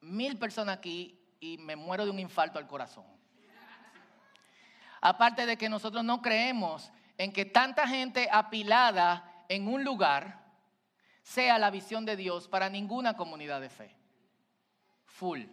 mil 0.02 0.38
personas 0.38 0.78
aquí 0.78 1.20
y 1.40 1.58
me 1.58 1.76
muero 1.76 2.06
de 2.06 2.12
un 2.12 2.20
infarto 2.20 2.60
al 2.60 2.68
corazón. 2.68 3.06
Aparte 5.02 5.48
de 5.48 5.58
que 5.58 5.68
nosotros 5.68 6.04
no 6.04 6.22
creemos 6.22 6.92
en 7.18 7.34
que 7.34 7.44
tanta 7.44 7.88
gente 7.88 8.30
apilada 8.32 9.46
en 9.50 9.68
un 9.68 9.84
lugar 9.84 10.47
sea 11.28 11.60
la 11.60 11.70
visión 11.70 12.06
de 12.06 12.16
Dios 12.16 12.48
para 12.48 12.70
ninguna 12.70 13.18
comunidad 13.18 13.60
de 13.60 13.70
fe. 13.70 13.94
Full. 15.08 15.44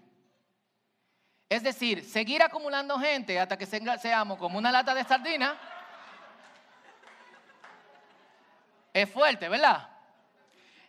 Es 1.49 1.65
decir, 1.65 2.05
seguir 2.05 2.43
acumulando 2.45 2.97
gente 2.99 3.41
hasta 3.41 3.59
que 3.59 3.67
seamos 3.67 4.39
como 4.39 4.57
una 4.57 4.71
lata 4.71 4.95
de 4.95 5.03
sardina. 5.03 5.59
Es 8.93 9.11
fuerte, 9.11 9.49
¿verdad? 9.49 9.89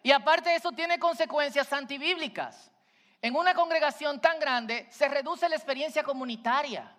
Y 0.04 0.12
aparte 0.12 0.54
eso 0.54 0.72
tiene 0.72 1.00
consecuencias 1.00 1.74
antibíblicas. 1.74 2.72
En 3.24 3.36
una 3.36 3.56
congregación 3.56 4.22
tan 4.22 4.40
grande 4.40 4.88
se 4.92 5.08
reduce 5.08 5.50
la 5.50 5.56
experiencia 5.56 6.04
comunitaria. 6.04 6.96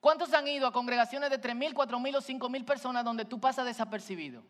¿Cuántos 0.00 0.34
han 0.34 0.48
ido 0.48 0.66
a 0.66 0.72
congregaciones 0.72 1.30
de 1.30 1.40
3.000, 1.40 1.74
4.000 1.74 2.16
o 2.16 2.20
5.000 2.20 2.64
personas 2.64 3.04
donde 3.04 3.24
tú 3.24 3.40
pasas 3.40 3.64
desapercibido? 3.64 4.42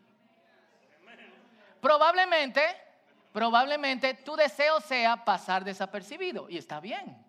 Probablemente, 1.83 2.61
probablemente 3.33 4.13
tu 4.13 4.37
deseo 4.37 4.79
sea 4.79 5.25
pasar 5.25 5.65
desapercibido 5.65 6.49
y 6.49 6.57
está 6.57 6.79
bien. 6.79 7.21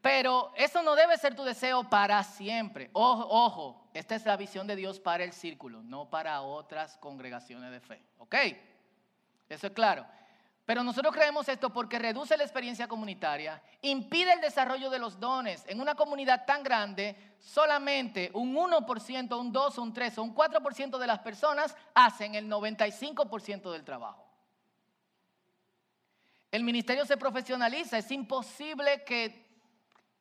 Pero 0.00 0.52
eso 0.54 0.80
no 0.80 0.94
debe 0.94 1.18
ser 1.18 1.34
tu 1.34 1.42
deseo 1.42 1.90
para 1.90 2.22
siempre. 2.22 2.90
Ojo, 2.92 3.26
ojo, 3.28 3.90
esta 3.94 4.14
es 4.14 4.24
la 4.24 4.36
visión 4.36 4.68
de 4.68 4.76
Dios 4.76 5.00
para 5.00 5.24
el 5.24 5.32
círculo, 5.32 5.82
no 5.82 6.08
para 6.08 6.40
otras 6.42 6.96
congregaciones 6.98 7.72
de 7.72 7.80
fe. 7.80 8.00
¿Ok? 8.18 8.36
Eso 9.48 9.66
es 9.66 9.72
claro. 9.72 10.06
Pero 10.64 10.82
nosotros 10.82 11.12
creemos 11.14 11.46
esto 11.48 11.70
porque 11.70 11.98
reduce 11.98 12.38
la 12.38 12.44
experiencia 12.44 12.88
comunitaria, 12.88 13.62
impide 13.82 14.32
el 14.32 14.40
desarrollo 14.40 14.88
de 14.88 14.98
los 14.98 15.20
dones. 15.20 15.62
En 15.66 15.78
una 15.78 15.94
comunidad 15.94 16.46
tan 16.46 16.62
grande, 16.62 17.36
solamente 17.38 18.30
un 18.32 18.54
1%, 18.54 19.38
un 19.38 19.52
2, 19.52 19.78
un 19.78 19.92
3 19.92 20.18
o 20.18 20.22
un 20.22 20.34
4% 20.34 20.96
de 20.96 21.06
las 21.06 21.18
personas 21.18 21.76
hacen 21.94 22.34
el 22.34 22.48
95% 22.48 23.70
del 23.72 23.84
trabajo. 23.84 24.26
El 26.50 26.64
ministerio 26.64 27.04
se 27.04 27.18
profesionaliza, 27.18 27.98
es 27.98 28.10
imposible 28.10 29.04
que 29.04 29.44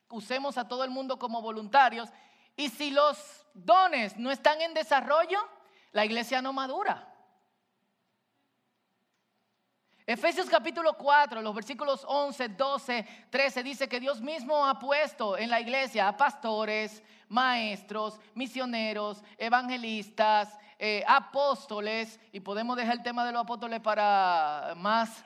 usemos 0.10 0.58
a 0.58 0.68
todo 0.68 0.84
el 0.84 0.90
mundo 0.90 1.18
como 1.18 1.42
voluntarios 1.42 2.10
y 2.58 2.68
si 2.68 2.92
los 2.92 3.46
dones 3.54 4.18
no 4.18 4.30
están 4.30 4.62
en 4.62 4.74
desarrollo, 4.74 5.40
la 5.94 6.04
iglesia 6.04 6.42
no 6.42 6.52
madura. 6.52 7.13
Efesios 10.06 10.50
capítulo 10.50 10.98
4, 10.98 11.42
los 11.42 11.56
versículos 11.56 12.06
11, 12.06 12.50
12, 12.50 13.08
13 13.30 13.64
dice 13.64 13.88
que 13.88 14.02
Dios 14.02 14.20
mismo 14.20 14.66
ha 14.68 14.78
puesto 14.78 15.38
en 15.38 15.50
la 15.50 15.62
iglesia 15.62 16.10
a 16.10 16.18
pastores, 16.18 17.02
maestros, 17.30 18.20
misioneros, 18.36 19.24
evangelistas, 19.38 20.60
eh, 20.78 21.06
apóstoles, 21.08 22.20
y 22.34 22.42
podemos 22.42 22.76
dejar 22.76 22.96
el 22.96 23.04
tema 23.04 23.26
de 23.26 23.32
los 23.32 23.44
apóstoles 23.44 23.80
para 23.80 24.74
más 24.76 25.24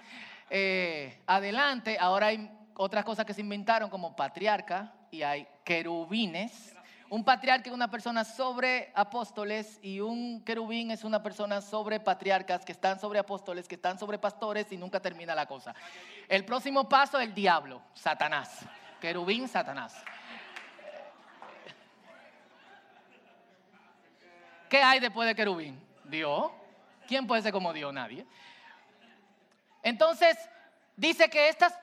eh, 0.52 1.24
adelante. 1.26 1.98
Ahora 2.00 2.28
hay 2.28 2.48
otras 2.76 3.04
cosas 3.04 3.26
que 3.26 3.34
se 3.34 3.42
inventaron 3.42 3.90
como 3.90 4.16
patriarca 4.16 4.94
y 5.10 5.24
hay 5.24 5.48
querubines 5.64 6.77
un 7.10 7.24
patriarca 7.24 7.70
es 7.70 7.74
una 7.74 7.90
persona 7.90 8.24
sobre 8.24 8.92
apóstoles 8.94 9.80
y 9.82 10.00
un 10.00 10.44
querubín 10.44 10.92
es 10.92 11.04
una 11.04 11.24
persona 11.24 11.62
sobre 11.62 12.00
patriarcas 12.00 12.66
que 12.66 12.74
están 12.74 13.00
sobre 13.00 13.20
apóstoles, 13.20 13.68
que 13.68 13.76
están 13.76 13.98
sobre 13.98 14.18
pastores 14.18 14.72
y 14.72 14.78
nunca 14.78 15.00
termina 15.00 15.34
la 15.34 15.46
cosa. 15.46 15.74
El 16.28 16.44
próximo 16.44 16.90
paso 16.90 17.20
el 17.20 17.34
diablo, 17.34 17.82
Satanás. 17.94 18.66
Querubín, 19.00 19.48
Satanás. 19.48 19.96
¿Qué 24.70 24.82
hay 24.82 25.00
después 25.00 25.28
de 25.28 25.36
querubín? 25.36 25.80
Dios. 26.04 26.52
¿Quién 27.08 27.26
puede 27.26 27.42
ser 27.42 27.54
como 27.54 27.72
Dios? 27.72 27.94
Nadie. 27.94 28.26
Entonces, 29.82 30.38
dice 30.98 31.30
que 31.30 31.48
estas, 31.48 31.74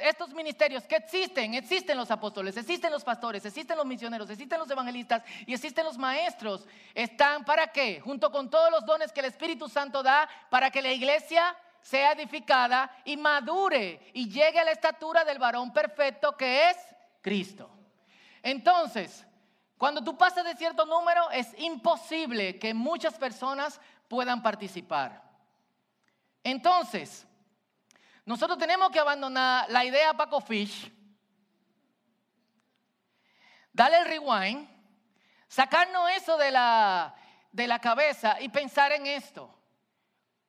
estos 0.00 0.32
ministerios 0.32 0.84
que 0.84 0.96
existen, 0.96 1.54
existen 1.54 1.96
los 1.96 2.10
apóstoles, 2.10 2.56
existen 2.56 2.90
los 2.90 3.04
pastores, 3.04 3.44
existen 3.44 3.76
los 3.76 3.86
misioneros, 3.86 4.28
existen 4.30 4.58
los 4.58 4.70
evangelistas 4.70 5.22
y 5.46 5.52
existen 5.52 5.84
los 5.84 5.98
maestros, 5.98 6.66
están 6.94 7.44
para 7.44 7.68
qué? 7.68 8.00
Junto 8.00 8.32
con 8.32 8.50
todos 8.50 8.70
los 8.70 8.84
dones 8.84 9.12
que 9.12 9.20
el 9.20 9.26
Espíritu 9.26 9.68
Santo 9.68 10.02
da 10.02 10.28
para 10.50 10.70
que 10.70 10.82
la 10.82 10.90
iglesia 10.90 11.54
sea 11.82 12.12
edificada 12.12 12.90
y 13.04 13.16
madure 13.16 14.10
y 14.14 14.28
llegue 14.28 14.58
a 14.58 14.64
la 14.64 14.72
estatura 14.72 15.24
del 15.24 15.38
varón 15.38 15.72
perfecto 15.72 16.34
que 16.36 16.70
es 16.70 16.76
Cristo. 17.20 17.70
Entonces, 18.42 19.26
cuando 19.76 20.02
tú 20.02 20.16
pasas 20.16 20.44
de 20.44 20.56
cierto 20.56 20.86
número, 20.86 21.30
es 21.30 21.48
imposible 21.58 22.58
que 22.58 22.72
muchas 22.72 23.18
personas 23.18 23.78
puedan 24.08 24.42
participar. 24.42 25.22
Entonces, 26.42 27.26
nosotros 28.26 28.58
tenemos 28.58 28.90
que 28.90 28.98
abandonar 28.98 29.70
la 29.70 29.84
idea 29.84 30.12
Paco 30.12 30.40
Fish, 30.40 30.92
darle 33.72 33.98
el 33.98 34.06
rewind, 34.06 34.68
sacarnos 35.46 36.10
eso 36.10 36.36
de 36.36 36.50
la, 36.50 37.14
de 37.52 37.68
la 37.68 37.78
cabeza 37.78 38.40
y 38.40 38.48
pensar 38.48 38.90
en 38.90 39.06
esto. 39.06 39.56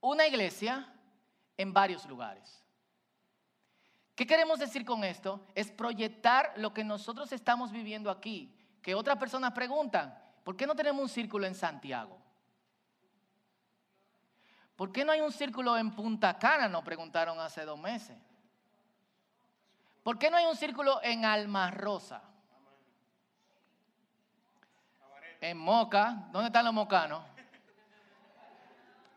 Una 0.02 0.26
iglesia 0.26 0.92
en 1.56 1.72
varios 1.72 2.06
lugares. 2.06 2.64
¿Qué 4.16 4.26
queremos 4.26 4.58
decir 4.58 4.84
con 4.84 5.04
esto? 5.04 5.46
Es 5.54 5.70
proyectar 5.70 6.54
lo 6.58 6.74
que 6.74 6.84
nosotros 6.84 7.32
estamos 7.32 7.72
viviendo 7.72 8.10
aquí. 8.10 8.58
Que 8.82 8.96
otras 8.96 9.18
personas 9.18 9.52
preguntan, 9.52 10.18
¿por 10.44 10.58
qué 10.58 10.66
no 10.66 10.76
tenemos 10.76 11.04
un 11.04 11.10
círculo 11.10 11.46
en 11.46 11.54
Santiago? 11.54 12.20
¿Por 14.78 14.92
qué 14.92 15.04
no 15.04 15.12
hay 15.12 15.22
un 15.22 15.32
círculo 15.32 15.76
en 15.76 15.90
Punta 15.92 16.38
Cana? 16.38 16.70
Nos 16.70 16.84
preguntaron 16.84 17.40
hace 17.40 17.66
dos 17.66 17.80
meses. 17.80 18.16
¿Por 20.04 20.20
qué 20.20 20.30
no 20.30 20.38
hay 20.38 20.46
un 20.46 20.56
círculo 20.56 21.02
en 21.02 21.26
Alma 21.26 21.72
Rosa? 21.72 22.22
En 25.42 25.58
Moca. 25.58 26.28
¿Dónde 26.32 26.48
están 26.48 26.64
los 26.64 26.76
mocanos? 26.76 27.24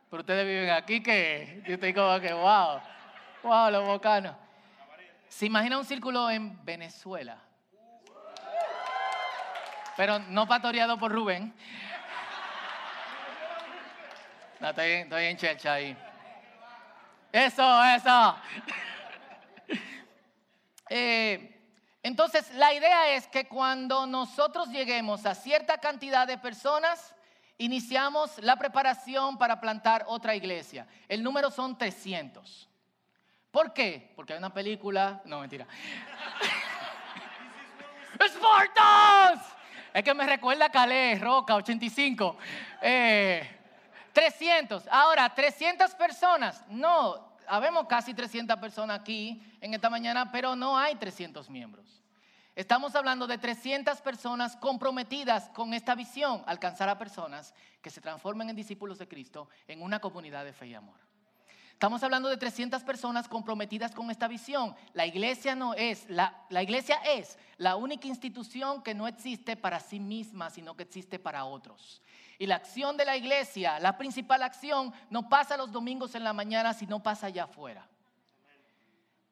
Pero 0.08 0.22
ustedes 0.22 0.46
viven 0.46 0.70
aquí 0.70 1.02
que 1.02 1.62
yo 1.66 1.74
estoy 1.74 1.92
como 1.92 2.18
que, 2.18 2.32
wow, 2.32 2.80
wow, 3.42 3.70
los 3.70 3.84
mocanos. 3.86 4.34
¿Se 5.28 5.44
imagina 5.44 5.78
un 5.78 5.84
círculo 5.84 6.30
en 6.30 6.64
Venezuela? 6.64 7.36
Pero 9.94 10.18
no 10.20 10.48
pastoreado 10.48 10.98
por 10.98 11.12
Rubén. 11.12 11.54
No, 14.60 14.68
estoy, 14.68 15.24
en 15.24 15.36
chelcha 15.38 15.74
ahí. 15.74 15.96
Eso, 17.32 17.84
eso. 17.84 18.36
Eh, 20.92 21.56
entonces, 22.02 22.52
la 22.54 22.74
idea 22.74 23.10
es 23.10 23.28
que 23.28 23.46
cuando 23.46 24.08
nosotros 24.08 24.70
lleguemos 24.70 25.24
a 25.24 25.36
cierta 25.36 25.78
cantidad 25.78 26.26
de 26.26 26.36
personas, 26.36 27.14
iniciamos 27.58 28.36
la 28.38 28.56
preparación 28.56 29.38
para 29.38 29.60
plantar 29.60 30.04
otra 30.08 30.34
iglesia. 30.34 30.88
El 31.06 31.22
número 31.22 31.52
son 31.52 31.78
300. 31.78 32.68
¿Por 33.52 33.72
qué? 33.72 34.12
Porque 34.16 34.32
hay 34.32 34.40
una 34.40 34.52
película, 34.52 35.22
no 35.26 35.38
mentira. 35.38 35.64
¡Spartans! 38.28 39.42
Es 39.94 40.02
que 40.02 40.12
me 40.12 40.26
recuerda 40.26 40.66
a 40.66 40.70
Calais, 40.70 41.20
Roca, 41.20 41.54
85. 41.54 42.36
Eh, 42.82 43.59
300. 44.12 44.88
Ahora, 44.90 45.32
300 45.34 45.94
personas. 45.94 46.64
No, 46.68 47.34
habemos 47.46 47.86
casi 47.86 48.14
300 48.14 48.58
personas 48.58 49.00
aquí 49.00 49.42
en 49.60 49.74
esta 49.74 49.90
mañana, 49.90 50.30
pero 50.30 50.56
no 50.56 50.78
hay 50.78 50.94
300 50.96 51.48
miembros. 51.50 52.02
Estamos 52.56 52.94
hablando 52.94 53.26
de 53.26 53.38
300 53.38 54.00
personas 54.00 54.56
comprometidas 54.56 55.48
con 55.50 55.72
esta 55.72 55.94
visión, 55.94 56.42
alcanzar 56.46 56.88
a 56.88 56.98
personas 56.98 57.54
que 57.80 57.90
se 57.90 58.00
transformen 58.00 58.50
en 58.50 58.56
discípulos 58.56 58.98
de 58.98 59.08
Cristo 59.08 59.48
en 59.66 59.82
una 59.82 60.00
comunidad 60.00 60.44
de 60.44 60.52
fe 60.52 60.66
y 60.66 60.74
amor. 60.74 61.09
Estamos 61.80 62.02
hablando 62.02 62.28
de 62.28 62.36
300 62.36 62.82
personas 62.82 63.26
comprometidas 63.26 63.92
con 63.92 64.10
esta 64.10 64.28
visión. 64.28 64.76
La 64.92 65.06
iglesia 65.06 65.54
no 65.54 65.72
es, 65.72 66.04
la, 66.10 66.44
la, 66.50 66.62
iglesia 66.62 66.96
es 66.96 67.38
la 67.56 67.76
única 67.76 68.06
institución 68.06 68.82
que 68.82 68.92
no 68.92 69.08
existe 69.08 69.56
para 69.56 69.80
sí 69.80 69.98
misma, 69.98 70.50
sino 70.50 70.76
que 70.76 70.82
existe 70.82 71.18
para 71.18 71.46
otros. 71.46 72.02
Y 72.38 72.46
la 72.46 72.56
acción 72.56 72.98
de 72.98 73.06
la 73.06 73.16
iglesia, 73.16 73.80
la 73.80 73.96
principal 73.96 74.42
acción, 74.42 74.92
no 75.08 75.30
pasa 75.30 75.56
los 75.56 75.72
domingos 75.72 76.14
en 76.14 76.22
la 76.22 76.34
mañana, 76.34 76.74
sino 76.74 77.02
pasa 77.02 77.28
allá 77.28 77.44
afuera. 77.44 77.88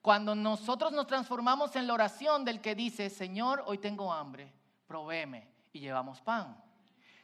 Cuando 0.00 0.34
nosotros 0.34 0.90
nos 0.92 1.06
transformamos 1.06 1.76
en 1.76 1.86
la 1.86 1.92
oración 1.92 2.46
del 2.46 2.62
que 2.62 2.74
dice, 2.74 3.10
Señor, 3.10 3.62
hoy 3.66 3.76
tengo 3.76 4.10
hambre, 4.10 4.50
provéeme 4.86 5.46
y 5.74 5.80
llevamos 5.80 6.22
pan. 6.22 6.56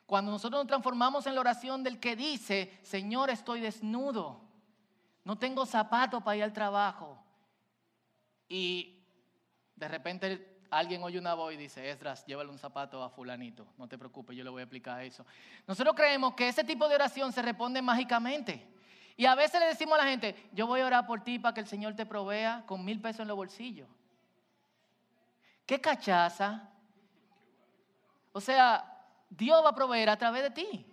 Cuando 0.04 0.30
nosotros 0.30 0.60
nos 0.60 0.68
transformamos 0.68 1.26
en 1.26 1.34
la 1.34 1.40
oración 1.40 1.82
del 1.82 1.98
que 1.98 2.14
dice, 2.14 2.78
Señor, 2.82 3.30
estoy 3.30 3.62
desnudo, 3.62 4.43
no 5.24 5.38
tengo 5.38 5.66
zapato 5.66 6.20
para 6.20 6.36
ir 6.36 6.44
al 6.44 6.52
trabajo. 6.52 7.18
Y 8.48 9.02
de 9.74 9.88
repente 9.88 10.58
alguien 10.70 11.02
oye 11.02 11.18
una 11.18 11.34
voz 11.34 11.54
y 11.54 11.56
dice, 11.56 11.90
Esdras, 11.90 12.24
llévale 12.26 12.50
un 12.50 12.58
zapato 12.58 13.02
a 13.02 13.08
fulanito, 13.08 13.66
no 13.78 13.88
te 13.88 13.96
preocupes, 13.96 14.36
yo 14.36 14.44
le 14.44 14.50
voy 14.50 14.60
a 14.60 14.64
explicar 14.64 15.02
eso. 15.02 15.24
Nosotros 15.66 15.94
creemos 15.94 16.34
que 16.34 16.48
ese 16.48 16.64
tipo 16.64 16.88
de 16.88 16.96
oración 16.96 17.32
se 17.32 17.42
responde 17.42 17.80
mágicamente. 17.80 18.70
Y 19.16 19.26
a 19.26 19.34
veces 19.34 19.60
le 19.60 19.66
decimos 19.66 19.98
a 19.98 20.04
la 20.04 20.10
gente, 20.10 20.34
yo 20.52 20.66
voy 20.66 20.80
a 20.80 20.86
orar 20.86 21.06
por 21.06 21.22
ti 21.22 21.38
para 21.38 21.54
que 21.54 21.60
el 21.60 21.68
Señor 21.68 21.94
te 21.94 22.04
provea 22.04 22.64
con 22.66 22.84
mil 22.84 23.00
pesos 23.00 23.20
en 23.20 23.28
los 23.28 23.36
bolsillos. 23.36 23.88
¿Qué 25.64 25.80
cachaza? 25.80 26.68
O 28.32 28.40
sea, 28.40 28.84
Dios 29.30 29.64
va 29.64 29.70
a 29.70 29.74
proveer 29.74 30.10
a 30.10 30.16
través 30.16 30.42
de 30.42 30.50
ti. 30.50 30.86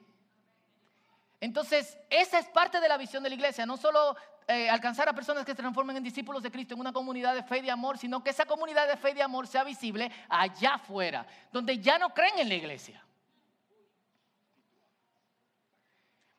Entonces, 1.42 1.98
esa 2.12 2.38
es 2.38 2.46
parte 2.46 2.80
de 2.80 2.88
la 2.88 2.98
visión 2.98 3.24
de 3.24 3.30
la 3.30 3.36
iglesia, 3.36 3.66
no 3.66 3.76
solo 3.76 4.16
eh, 4.48 4.70
alcanzar 4.70 5.10
a 5.10 5.14
personas 5.14 5.44
que 5.44 5.54
se 5.54 5.58
transformen 5.58 5.98
en 5.98 6.04
discípulos 6.04 6.44
de 6.44 6.52
Cristo 6.52 6.76
en 6.76 6.80
una 6.80 6.94
comunidad 6.94 7.34
de 7.34 7.42
fe 7.42 7.58
y 7.58 7.62
de 7.62 7.72
amor, 7.72 7.98
sino 7.98 8.24
que 8.24 8.30
esa 8.30 8.46
comunidad 8.46 8.88
de 8.88 8.96
fe 8.96 9.10
y 9.10 9.16
de 9.16 9.24
amor 9.24 9.48
sea 9.48 9.64
visible 9.64 10.12
allá 10.30 10.76
afuera, 10.76 11.26
donde 11.52 11.80
ya 11.80 11.98
no 11.98 12.14
creen 12.14 12.38
en 12.38 12.48
la 12.48 12.56
iglesia. 12.56 13.04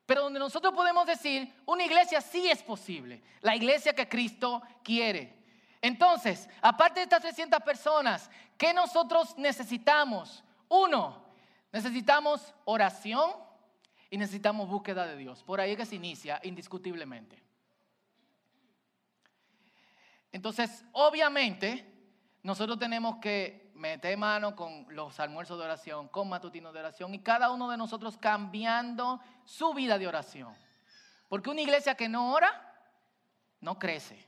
Pero 0.05 0.21
donde 0.21 0.39
nosotros 0.39 0.73
podemos 0.73 1.05
decir, 1.05 1.53
una 1.65 1.83
iglesia 1.83 2.21
sí 2.21 2.49
es 2.49 2.63
posible, 2.63 3.21
la 3.41 3.57
iglesia 3.57 3.93
que 3.93 4.07
Cristo 4.07 4.61
quiere. 4.85 5.43
Entonces, 5.81 6.47
aparte 6.61 7.01
de 7.01 7.03
estas 7.03 7.21
300 7.21 7.59
personas, 7.59 8.29
¿qué 8.57 8.73
nosotros 8.73 9.37
necesitamos? 9.37 10.45
Uno, 10.69 11.25
necesitamos 11.73 12.53
oración 12.63 13.42
y 14.13 14.17
necesitamos 14.19 14.69
búsqueda 14.69 15.07
de 15.07 15.17
Dios. 15.17 15.41
Por 15.41 15.59
ahí 15.59 15.71
es 15.71 15.77
que 15.77 15.87
se 15.87 15.95
inicia 15.95 16.39
indiscutiblemente. 16.43 17.41
Entonces, 20.31 20.85
obviamente, 20.91 22.13
nosotros 22.43 22.77
tenemos 22.77 23.17
que 23.17 23.71
meter 23.73 24.15
mano 24.15 24.55
con 24.55 24.85
los 24.89 25.19
almuerzos 25.19 25.57
de 25.57 25.65
oración, 25.65 26.09
con 26.09 26.29
matutinos 26.29 26.75
de 26.75 26.81
oración 26.81 27.15
y 27.15 27.23
cada 27.23 27.49
uno 27.49 27.67
de 27.71 27.75
nosotros 27.75 28.15
cambiando 28.19 29.19
su 29.45 29.73
vida 29.73 29.97
de 29.97 30.05
oración. 30.05 30.55
Porque 31.27 31.49
una 31.49 31.61
iglesia 31.61 31.95
que 31.95 32.07
no 32.07 32.33
ora, 32.33 32.51
no 33.61 33.79
crece. 33.79 34.27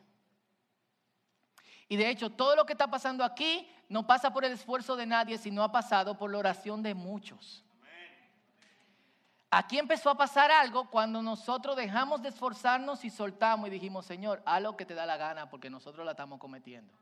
Y 1.87 1.95
de 1.95 2.09
hecho, 2.09 2.31
todo 2.31 2.55
lo 2.55 2.65
que 2.65 2.73
está 2.73 2.89
pasando 2.89 3.23
aquí 3.23 3.69
no 3.87 4.07
pasa 4.07 4.33
por 4.33 4.45
el 4.45 4.53
esfuerzo 4.53 4.95
de 4.95 5.05
nadie, 5.05 5.37
sino 5.37 5.61
ha 5.61 5.71
pasado 5.71 6.17
por 6.17 6.31
la 6.31 6.39
oración 6.39 6.81
de 6.81 6.95
muchos. 6.95 7.64
Aquí 9.49 9.77
empezó 9.77 10.09
a 10.09 10.17
pasar 10.17 10.51
algo 10.51 10.89
cuando 10.89 11.21
nosotros 11.21 11.75
dejamos 11.75 12.21
de 12.21 12.29
esforzarnos 12.29 13.05
y 13.05 13.09
soltamos 13.09 13.67
y 13.67 13.71
dijimos, 13.71 14.05
Señor, 14.05 14.41
haz 14.45 14.61
lo 14.61 14.75
que 14.75 14.85
te 14.85 14.93
da 14.93 15.05
la 15.05 15.17
gana 15.17 15.49
porque 15.49 15.69
nosotros 15.69 16.05
la 16.05 16.11
estamos 16.11 16.39
cometiendo. 16.39 16.93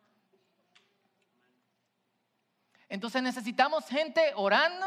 Entonces 2.89 3.23
necesitamos 3.23 3.87
gente 3.87 4.33
orando 4.35 4.85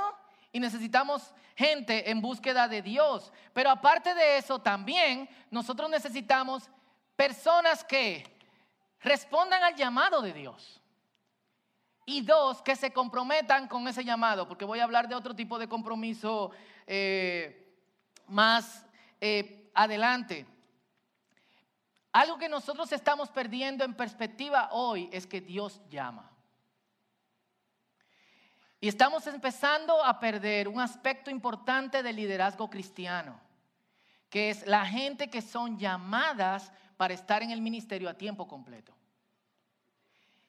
y 0.53 0.61
necesitamos 0.61 1.35
gente 1.57 2.11
en 2.11 2.21
búsqueda 2.21 2.69
de 2.69 2.83
Dios. 2.83 3.33
Pero 3.53 3.71
aparte 3.71 4.15
de 4.15 4.39
eso, 4.39 4.61
también 4.61 5.29
nosotros 5.51 5.91
necesitamos 5.91 6.71
personas 7.17 7.83
que 7.83 8.39
respondan 9.01 9.63
al 9.63 9.75
llamado 9.75 10.23
de 10.23 10.33
Dios. 10.33 10.81
Y 12.05 12.21
dos, 12.21 12.63
que 12.63 12.77
se 12.77 12.93
comprometan 12.93 13.67
con 13.67 13.89
ese 13.89 14.05
llamado, 14.05 14.47
porque 14.47 14.65
voy 14.65 14.79
a 14.79 14.85
hablar 14.85 15.09
de 15.09 15.17
otro 15.17 15.35
tipo 15.35 15.59
de 15.59 15.69
compromiso 15.69 16.53
eh, 16.87 17.75
más 18.29 18.85
eh, 19.21 19.71
adelante. 19.75 20.47
Algo 22.13 22.39
que 22.39 22.49
nosotros 22.49 22.91
estamos 22.93 23.29
perdiendo 23.29 23.85
en 23.85 23.95
perspectiva 23.95 24.71
hoy 24.73 25.09
es 25.13 25.27
que 25.27 25.41
Dios 25.41 25.81
llama. 25.91 26.31
Y 28.81 28.89
estamos 28.89 29.27
empezando 29.27 30.05
a 30.05 30.21
perder 30.21 30.69
un 30.69 30.81
aspecto 30.81 31.31
importante 31.31 32.03
del 32.03 32.17
liderazgo 32.17 32.71
cristiano, 32.71 33.41
que 34.31 34.51
es 34.51 34.67
la 34.67 34.87
gente 34.87 35.29
que 35.29 35.43
son 35.43 35.79
llamadas 35.79 36.73
para 36.97 37.15
estar 37.15 37.43
en 37.43 37.51
el 37.51 37.61
ministerio 37.61 38.09
a 38.09 38.15
tiempo 38.15 38.47
completo. 38.47 38.95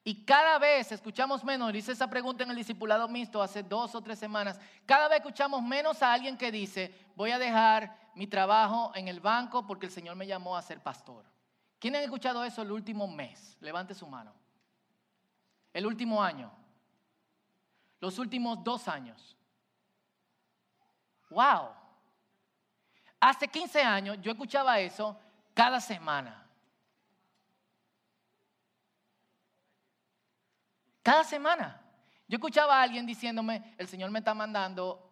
Y 0.07 0.23
cada 0.23 0.57
vez 0.57 0.89
escuchamos 0.93 1.43
menos, 1.43 1.75
hice 1.75 1.91
esa 1.91 2.09
pregunta 2.09 2.41
en 2.45 2.51
el 2.51 2.55
discipulado 2.55 3.09
mixto 3.09 3.41
hace 3.41 3.61
dos 3.61 3.93
o 3.93 4.01
tres 4.01 4.17
semanas, 4.17 4.57
cada 4.85 5.09
vez 5.09 5.17
escuchamos 5.17 5.61
menos 5.61 6.01
a 6.01 6.13
alguien 6.13 6.37
que 6.37 6.49
dice, 6.49 6.97
voy 7.13 7.31
a 7.31 7.37
dejar 7.37 7.93
mi 8.15 8.25
trabajo 8.25 8.93
en 8.95 9.09
el 9.09 9.19
banco 9.19 9.67
porque 9.67 9.87
el 9.87 9.91
Señor 9.91 10.15
me 10.15 10.25
llamó 10.25 10.55
a 10.55 10.61
ser 10.61 10.79
pastor. 10.81 11.25
¿Quién 11.77 11.93
ha 11.97 11.99
escuchado 11.99 12.45
eso 12.45 12.61
el 12.61 12.71
último 12.71 13.05
mes? 13.05 13.57
Levante 13.59 13.93
su 13.93 14.07
mano. 14.07 14.33
El 15.73 15.85
último 15.85 16.23
año. 16.23 16.53
Los 17.99 18.17
últimos 18.17 18.63
dos 18.63 18.87
años. 18.87 19.35
¡Wow! 21.29 21.71
Hace 23.19 23.45
15 23.49 23.81
años 23.81 24.17
yo 24.21 24.31
escuchaba 24.31 24.79
eso 24.79 25.19
cada 25.53 25.81
semana. 25.81 26.46
Cada 31.07 31.23
semana. 31.23 31.81
Yo 32.27 32.35
escuchaba 32.35 32.77
a 32.77 32.81
alguien 32.81 33.05
diciéndome, 33.05 33.75
el 33.77 33.87
Señor 33.87 34.11
me 34.11 34.19
está 34.19 34.33
mandando 34.33 35.09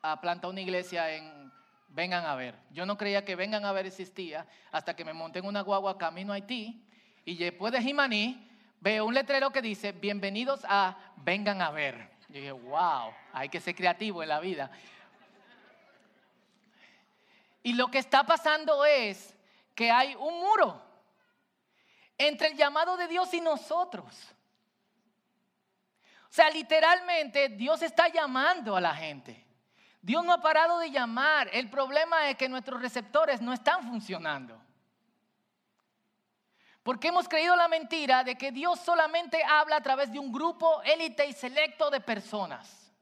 a 0.00 0.20
plantar 0.20 0.48
una 0.48 0.60
iglesia 0.60 1.12
en 1.16 1.52
Vengan 1.88 2.24
a 2.24 2.36
ver. 2.36 2.54
Yo 2.70 2.86
no 2.86 2.96
creía 2.96 3.24
que 3.24 3.34
Vengan 3.34 3.64
a 3.64 3.72
ver 3.72 3.86
existía 3.86 4.46
hasta 4.70 4.94
que 4.94 5.04
me 5.04 5.12
monté 5.12 5.40
en 5.40 5.46
una 5.46 5.62
guagua 5.62 5.98
camino 5.98 6.32
a 6.32 6.36
Haití 6.36 6.86
y 7.24 7.36
después 7.36 7.72
de 7.72 7.82
Jimaní 7.82 8.48
veo 8.78 9.04
un 9.04 9.14
letrero 9.14 9.50
que 9.50 9.62
dice, 9.62 9.90
bienvenidos 9.90 10.60
a 10.68 10.96
Vengan 11.16 11.60
a 11.60 11.72
ver. 11.72 12.12
Yo 12.28 12.36
dije, 12.36 12.52
wow, 12.52 13.12
hay 13.32 13.48
que 13.48 13.58
ser 13.58 13.74
creativo 13.74 14.22
en 14.22 14.28
la 14.28 14.38
vida. 14.38 14.70
Y 17.64 17.72
lo 17.72 17.88
que 17.88 17.98
está 17.98 18.22
pasando 18.22 18.84
es 18.84 19.34
que 19.74 19.90
hay 19.90 20.14
un 20.14 20.38
muro 20.38 20.80
entre 22.16 22.46
el 22.46 22.56
llamado 22.56 22.96
de 22.96 23.08
Dios 23.08 23.34
y 23.34 23.40
nosotros. 23.40 24.33
Sea, 26.34 26.50
literalmente 26.50 27.50
Dios 27.50 27.80
está 27.82 28.08
llamando 28.08 28.74
a 28.74 28.80
la 28.80 28.92
gente. 28.92 29.46
Dios 30.02 30.24
no 30.24 30.32
ha 30.32 30.42
parado 30.42 30.80
de 30.80 30.90
llamar. 30.90 31.48
El 31.52 31.70
problema 31.70 32.28
es 32.28 32.36
que 32.36 32.48
nuestros 32.48 32.82
receptores 32.82 33.40
no 33.40 33.52
están 33.52 33.88
funcionando. 33.88 34.60
Porque 36.82 37.06
hemos 37.06 37.28
creído 37.28 37.54
la 37.54 37.68
mentira 37.68 38.24
de 38.24 38.34
que 38.34 38.50
Dios 38.50 38.80
solamente 38.80 39.44
habla 39.44 39.76
a 39.76 39.80
través 39.80 40.10
de 40.10 40.18
un 40.18 40.32
grupo 40.32 40.82
élite 40.82 41.24
y 41.24 41.32
selecto 41.34 41.88
de 41.88 42.00
personas. 42.00 42.92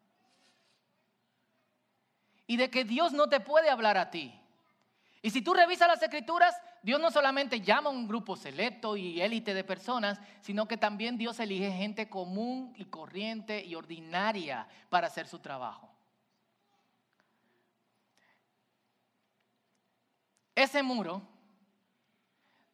Y 2.47 2.59
de 2.59 2.71
que 2.71 2.85
Dios 2.85 3.14
no 3.14 3.31
te 3.31 3.40
puede 3.40 3.71
hablar 3.71 3.97
a 3.97 4.11
ti. 4.11 4.38
Y 5.23 5.31
si 5.31 5.40
tú 5.40 5.55
revisas 5.55 5.88
las 5.88 6.03
escrituras, 6.03 6.55
Dios 6.83 7.01
no 7.01 7.12
solamente 7.12 7.61
llama 7.61 7.90
a 7.90 7.92
un 7.92 8.09
grupo 8.09 8.37
selecto 8.37 8.97
y 8.97 9.21
élite 9.21 9.55
de 9.55 9.62
personas, 9.62 10.21
sino 10.40 10.66
que 10.66 10.77
también 10.77 11.16
Dios 11.16 11.38
elige 11.38 11.71
gente 11.71 12.11
común 12.11 12.75
y 12.77 12.87
corriente 12.87 13.64
y 13.64 13.77
ordinaria 13.77 14.66
para 14.88 15.07
hacer 15.07 15.29
su 15.29 15.38
trabajo. 15.38 15.88
Ese 20.57 20.83
muro 20.83 21.23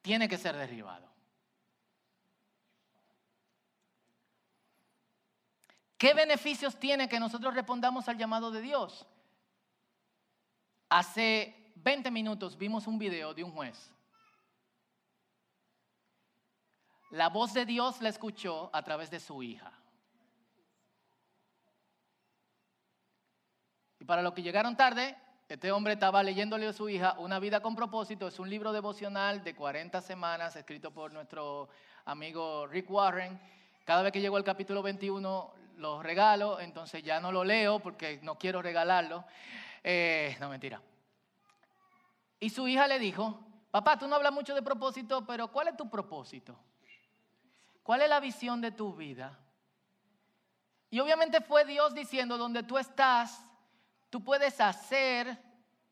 tiene 0.01 0.27
que 0.27 0.39
ser 0.39 0.57
derribado. 0.57 1.07
¿Qué 5.99 6.15
beneficios 6.15 6.79
tiene 6.79 7.09
que 7.09 7.21
nosotros 7.21 7.55
respondamos 7.55 8.09
al 8.09 8.17
llamado 8.17 8.51
de 8.51 8.63
Dios? 8.63 9.07
Hace 10.89 11.73
20 11.75 12.11
minutos 12.11 12.57
vimos 12.57 12.87
un 12.87 12.99
video 12.99 13.35
de 13.35 13.45
un 13.45 13.53
juez 13.53 13.98
La 17.11 17.29
voz 17.29 17.55
de 17.55 17.65
Dios 17.65 18.01
la 18.03 18.11
escuchó 18.11 18.69
a 18.73 18.83
través 18.83 19.11
de 19.11 19.21
su 19.21 19.43
hija. 19.43 19.73
Y 23.99 24.05
para 24.05 24.23
los 24.23 24.35
que 24.35 24.43
llegaron 24.43 24.77
tarde, 24.77 25.17
este 25.49 25.73
hombre 25.73 25.95
estaba 25.95 26.23
leyéndole 26.23 26.67
a 26.67 26.73
su 26.75 26.91
hija 26.91 27.17
Una 27.19 27.39
vida 27.39 27.61
con 27.61 27.75
propósito. 27.75 28.29
Es 28.29 28.39
un 28.39 28.51
libro 28.51 28.73
devocional 28.73 29.43
de 29.43 29.55
40 29.55 30.03
semanas 30.03 30.55
escrito 30.57 30.91
por 30.91 31.11
nuestro 31.13 31.71
amigo 32.05 32.67
Rick 32.67 32.91
Warren. 32.91 33.41
Cada 33.87 34.03
vez 34.03 34.13
que 34.13 34.21
llego 34.21 34.37
al 34.37 34.45
capítulo 34.45 34.83
21 34.83 35.55
lo 35.79 36.03
regalo, 36.03 36.61
entonces 36.61 37.03
ya 37.03 37.21
no 37.21 37.33
lo 37.33 37.45
leo 37.45 37.79
porque 37.79 38.21
no 38.23 38.37
quiero 38.37 38.61
regalarlo. 38.61 39.25
Eh, 39.83 40.37
no, 40.41 40.51
mentira. 40.51 40.83
Y 42.39 42.51
su 42.51 42.69
hija 42.69 42.87
le 42.87 42.99
dijo, 42.99 43.41
papá, 43.71 43.99
tú 43.99 44.07
no 44.07 44.17
hablas 44.17 44.33
mucho 44.33 44.55
de 44.55 44.61
propósito, 44.61 45.25
pero 45.27 45.49
¿cuál 45.49 45.69
es 45.69 45.77
tu 45.77 45.89
propósito? 45.89 46.59
¿Cuál 47.89 48.03
es 48.03 48.11
la 48.11 48.21
visión 48.21 48.61
de 48.61 48.71
tu 48.71 48.95
vida? 48.95 49.39
Y 50.91 51.01
obviamente 51.01 51.41
fue 51.41 51.65
Dios 51.65 51.95
diciendo, 51.95 52.37
donde 52.37 52.63
tú 52.63 52.77
estás, 52.77 53.43
tú 54.11 54.23
puedes 54.23 54.61
hacer 54.61 55.43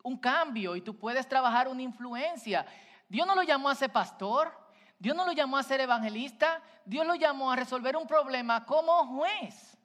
un 0.03 0.19
cambio 0.19 0.77
y 0.77 0.83
tú 0.83 0.99
puedes 0.99 1.27
trabajar 1.27 1.69
una 1.69 1.81
influencia. 1.81 2.67
Dios 3.09 3.27
no 3.27 3.35
lo 3.35 3.43
llamó 3.43 3.71
a 3.71 3.75
ser 3.75 3.91
pastor, 3.93 4.55
Dios 4.99 5.17
no 5.17 5.25
lo 5.25 5.33
llamó 5.33 5.57
a 5.57 5.63
ser 5.63 5.81
evangelista, 5.81 6.61
Dios 6.85 7.07
lo 7.07 7.15
llamó 7.15 7.51
a 7.51 7.57
resolver 7.57 7.97
un 7.97 8.07
problema 8.07 8.67
como 8.67 9.07
juez. 9.17 9.79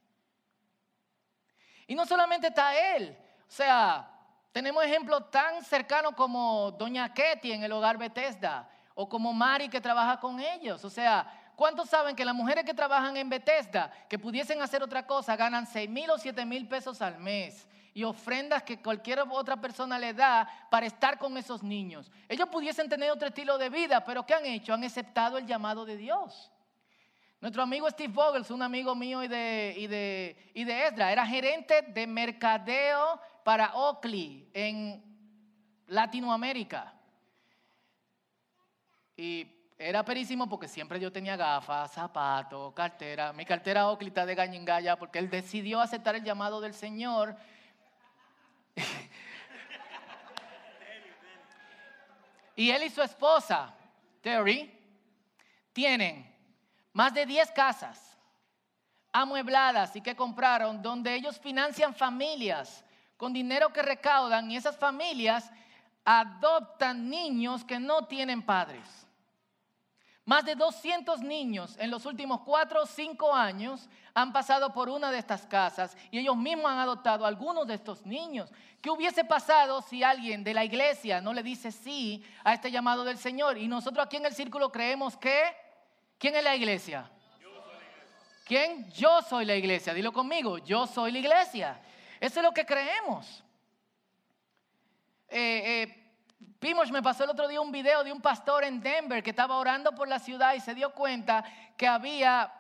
Y 1.88 1.96
no 1.96 2.06
solamente 2.06 2.48
está 2.48 2.98
Él, 2.98 3.18
o 3.48 3.52
sea, 3.52 4.12
tenemos 4.52 4.84
ejemplos 4.84 5.32
tan 5.32 5.64
cercanos 5.64 6.12
como 6.16 6.72
Doña 6.72 7.14
Ketty 7.14 7.54
en 7.54 7.64
el 7.64 7.72
hogar 7.72 7.98
Bethesda 7.98 8.70
o 8.96 9.08
como 9.08 9.32
Mari 9.32 9.70
que 9.70 9.80
trabaja 9.80 10.20
con 10.20 10.42
ellos. 10.42 10.84
O 10.84 10.90
sea, 10.90 11.41
¿cuántos 11.62 11.92
saben 11.92 12.16
que 12.16 12.26
las 12.26 12.34
mujeres 12.34 12.66
que 12.66 12.74
trabajan 12.74 13.16
en 13.18 13.30
Bethesda, 13.30 13.92
que 14.10 14.18
pudiesen 14.18 14.64
hacer 14.64 14.82
otra 14.82 15.06
cosa, 15.06 15.36
ganan 15.36 15.68
6 15.68 15.88
mil 15.92 16.10
o 16.10 16.18
7 16.18 16.44
mil 16.44 16.68
pesos 16.68 17.04
al 17.04 17.20
mes? 17.20 17.68
Y 17.94 18.04
ofrendas 18.04 18.64
que 18.64 18.82
cualquier 18.82 19.20
otra 19.20 19.62
persona 19.62 20.00
le 20.00 20.12
da 20.16 20.50
para 20.72 20.88
estar 20.88 21.20
con 21.20 21.38
esos 21.38 21.62
niños. 21.62 22.12
Ellos 22.28 22.50
pudiesen 22.50 22.90
tener 22.90 23.12
otro 23.12 23.28
estilo 23.28 23.60
de 23.60 23.70
vida, 23.70 24.04
pero 24.04 24.26
¿qué 24.26 24.34
han 24.34 24.46
hecho? 24.48 24.74
Han 24.74 24.84
aceptado 24.84 25.38
el 25.38 25.46
llamado 25.46 25.86
de 25.86 25.98
Dios. 25.98 26.52
Nuestro 27.40 27.62
amigo 27.62 27.88
Steve 27.92 28.12
Vogels, 28.12 28.50
un 28.50 28.64
amigo 28.64 28.96
mío 28.96 29.22
y 29.22 29.28
de, 29.28 29.76
y 29.78 29.86
de, 29.86 30.52
y 30.56 30.64
de 30.64 30.88
Esdra, 30.88 31.12
era 31.12 31.28
gerente 31.28 31.84
de 31.84 32.08
mercadeo 32.08 33.22
para 33.44 33.76
Oakley 33.76 34.50
en 34.56 35.00
Latinoamérica. 35.86 36.92
Y 39.16 39.61
era 39.82 40.06
perísimo 40.06 40.48
porque 40.48 40.68
siempre 40.68 41.00
yo 41.00 41.12
tenía 41.12 41.36
gafas, 41.36 41.92
zapatos, 41.92 42.72
cartera. 42.74 43.34
Mi 43.34 43.46
cartera 43.46 43.88
está 44.00 44.28
de 44.28 44.36
gañingaya 44.36 44.96
porque 44.96 45.18
él 45.18 45.28
decidió 45.30 45.82
aceptar 45.82 46.16
el 46.16 46.24
llamado 46.24 46.62
del 46.62 46.76
Señor. 46.76 47.36
y 52.56 52.70
él 52.70 52.84
y 52.84 52.92
su 52.92 53.02
esposa, 53.02 53.74
Terry, 54.22 54.72
tienen 55.74 56.32
más 56.94 57.14
de 57.14 57.26
10 57.26 57.52
casas 57.52 58.18
amuebladas 59.12 59.94
y 59.96 60.02
que 60.02 60.16
compraron 60.16 60.82
donde 60.82 61.16
ellos 61.16 61.40
financian 61.40 61.96
familias 61.96 62.86
con 63.18 63.34
dinero 63.34 63.74
que 63.74 63.82
recaudan 63.82 64.52
y 64.52 64.58
esas 64.58 64.78
familias 64.78 65.52
adoptan 66.06 67.10
niños 67.10 67.66
que 67.66 67.80
no 67.80 68.06
tienen 68.06 68.44
padres. 68.44 69.08
Más 70.32 70.46
de 70.46 70.56
200 70.56 71.20
niños 71.24 71.76
en 71.78 71.92
los 71.92 72.06
últimos 72.06 72.40
4 72.46 72.84
o 72.84 72.86
5 72.86 73.36
años 73.36 73.90
han 74.14 74.32
pasado 74.32 74.72
por 74.72 74.88
una 74.88 75.12
de 75.12 75.18
estas 75.18 75.46
casas 75.46 75.98
y 76.10 76.20
ellos 76.20 76.38
mismos 76.38 76.72
han 76.72 76.80
adoptado 76.80 77.26
a 77.26 77.28
algunos 77.28 77.68
de 77.68 77.74
estos 77.74 78.06
niños. 78.06 78.50
¿Qué 78.82 78.90
hubiese 78.90 79.26
pasado 79.26 79.82
si 79.82 80.04
alguien 80.04 80.42
de 80.46 80.54
la 80.54 80.64
iglesia 80.64 81.20
no 81.20 81.34
le 81.34 81.44
dice 81.44 81.70
sí 81.70 82.24
a 82.46 82.54
este 82.54 82.72
llamado 82.72 83.04
del 83.04 83.18
Señor? 83.18 83.58
Y 83.58 83.68
nosotros 83.68 84.06
aquí 84.06 84.16
en 84.16 84.26
el 84.26 84.34
círculo 84.34 84.72
creemos 84.72 85.18
que... 85.18 85.54
¿Quién 86.18 86.34
es 86.38 86.46
la 86.46 86.56
iglesia? 86.56 87.12
¿Quién? 88.46 88.90
Yo 88.92 89.22
soy 89.24 89.44
la 89.44 89.58
iglesia. 89.58 89.94
Dilo 89.94 90.14
conmigo, 90.14 90.60
yo 90.60 90.88
soy 90.88 91.12
la 91.12 91.20
iglesia. 91.20 91.82
Eso 92.22 92.40
es 92.40 92.44
lo 92.46 92.54
que 92.54 92.66
creemos. 92.66 93.44
Eh, 95.28 95.84
eh, 95.84 96.01
Pimosh 96.62 96.92
me 96.92 97.02
pasó 97.02 97.24
el 97.24 97.32
otro 97.32 97.48
día 97.48 97.60
un 97.60 97.72
video 97.72 98.04
de 98.04 98.14
un 98.14 98.22
pastor 98.22 98.64
en 98.64 98.82
Denver 98.82 99.24
que 99.24 99.32
estaba 99.32 99.58
orando 99.58 99.96
por 99.96 100.08
la 100.08 100.20
ciudad 100.20 100.54
y 100.54 100.60
se 100.60 100.76
dio 100.76 100.94
cuenta 100.94 101.44
que 101.76 101.88
había 101.88 102.54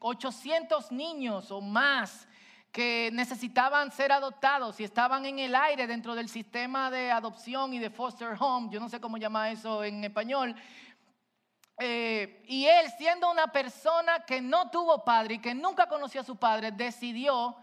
800 0.00 0.84
eh, 0.84 0.88
niños 0.92 1.52
o 1.52 1.60
más 1.60 2.26
que 2.72 3.10
necesitaban 3.12 3.92
ser 3.92 4.10
adoptados 4.10 4.80
y 4.80 4.84
estaban 4.84 5.24
en 5.24 5.38
el 5.38 5.54
aire 5.54 5.86
dentro 5.86 6.16
del 6.16 6.28
sistema 6.28 6.90
de 6.90 7.12
adopción 7.12 7.72
y 7.74 7.78
de 7.78 7.90
foster 7.90 8.34
home, 8.36 8.68
yo 8.72 8.80
no 8.80 8.88
sé 8.88 9.00
cómo 9.00 9.18
llama 9.18 9.52
eso 9.52 9.84
en 9.84 10.02
español. 10.02 10.56
Eh, 11.78 12.42
y 12.48 12.66
él, 12.66 12.90
siendo 12.98 13.30
una 13.30 13.46
persona 13.46 14.24
que 14.26 14.40
no 14.40 14.68
tuvo 14.72 15.04
padre 15.04 15.34
y 15.34 15.38
que 15.38 15.54
nunca 15.54 15.86
conoció 15.86 16.22
a 16.22 16.24
su 16.24 16.34
padre, 16.34 16.72
decidió 16.72 17.56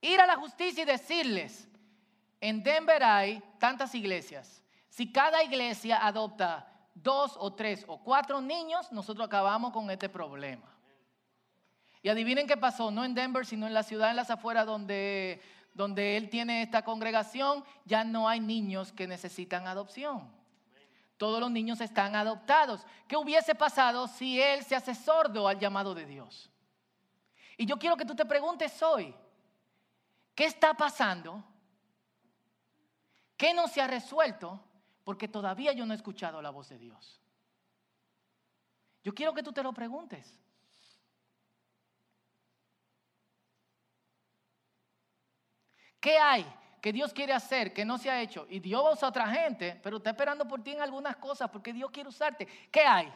ir 0.00 0.20
a 0.20 0.26
la 0.28 0.36
justicia 0.36 0.84
y 0.84 0.86
decirles, 0.86 1.67
en 2.40 2.62
Denver 2.62 3.02
hay 3.02 3.42
tantas 3.58 3.94
iglesias. 3.94 4.62
Si 4.88 5.12
cada 5.12 5.42
iglesia 5.42 6.04
adopta 6.04 6.66
dos 6.94 7.36
o 7.38 7.52
tres 7.52 7.84
o 7.86 7.98
cuatro 7.98 8.40
niños, 8.40 8.90
nosotros 8.92 9.26
acabamos 9.26 9.72
con 9.72 9.90
este 9.90 10.08
problema. 10.08 10.66
Y 12.02 12.08
adivinen 12.08 12.46
qué 12.46 12.56
pasó, 12.56 12.90
no 12.90 13.04
en 13.04 13.14
Denver, 13.14 13.44
sino 13.44 13.66
en 13.66 13.74
la 13.74 13.82
ciudad, 13.82 14.10
en 14.10 14.16
las 14.16 14.30
afueras 14.30 14.66
donde, 14.66 15.42
donde 15.74 16.16
él 16.16 16.30
tiene 16.30 16.62
esta 16.62 16.82
congregación, 16.82 17.64
ya 17.84 18.04
no 18.04 18.28
hay 18.28 18.40
niños 18.40 18.92
que 18.92 19.08
necesitan 19.08 19.66
adopción. 19.66 20.30
Todos 21.16 21.40
los 21.40 21.50
niños 21.50 21.80
están 21.80 22.14
adoptados. 22.14 22.86
¿Qué 23.08 23.16
hubiese 23.16 23.56
pasado 23.56 24.06
si 24.06 24.40
él 24.40 24.64
se 24.64 24.76
hace 24.76 24.94
sordo 24.94 25.48
al 25.48 25.58
llamado 25.58 25.92
de 25.92 26.06
Dios? 26.06 26.50
Y 27.56 27.66
yo 27.66 27.76
quiero 27.76 27.96
que 27.96 28.04
tú 28.04 28.14
te 28.14 28.24
preguntes 28.24 28.80
hoy, 28.84 29.12
¿qué 30.36 30.44
está 30.44 30.74
pasando 30.74 31.44
¿Qué 33.38 33.54
no 33.54 33.68
se 33.68 33.80
ha 33.80 33.86
resuelto? 33.86 34.60
Porque 35.04 35.28
todavía 35.28 35.72
yo 35.72 35.86
no 35.86 35.94
he 35.94 35.96
escuchado 35.96 36.42
la 36.42 36.50
voz 36.50 36.68
de 36.68 36.78
Dios. 36.78 37.22
Yo 39.04 39.14
quiero 39.14 39.32
que 39.32 39.44
tú 39.44 39.52
te 39.52 39.62
lo 39.62 39.72
preguntes. 39.72 40.38
¿Qué 46.00 46.18
hay 46.18 46.44
que 46.80 46.92
Dios 46.92 47.12
quiere 47.12 47.32
hacer 47.32 47.72
que 47.72 47.84
no 47.84 47.96
se 47.96 48.10
ha 48.10 48.20
hecho? 48.20 48.46
Y 48.50 48.58
Dios 48.58 48.82
usa 48.92 49.06
a 49.06 49.10
otra 49.10 49.28
gente, 49.28 49.78
pero 49.82 49.98
está 49.98 50.10
esperando 50.10 50.46
por 50.46 50.62
ti 50.62 50.72
en 50.72 50.82
algunas 50.82 51.16
cosas 51.16 51.48
porque 51.48 51.72
Dios 51.72 51.90
quiere 51.92 52.08
usarte. 52.08 52.46
¿Qué 52.70 52.80
hay? 52.80 53.12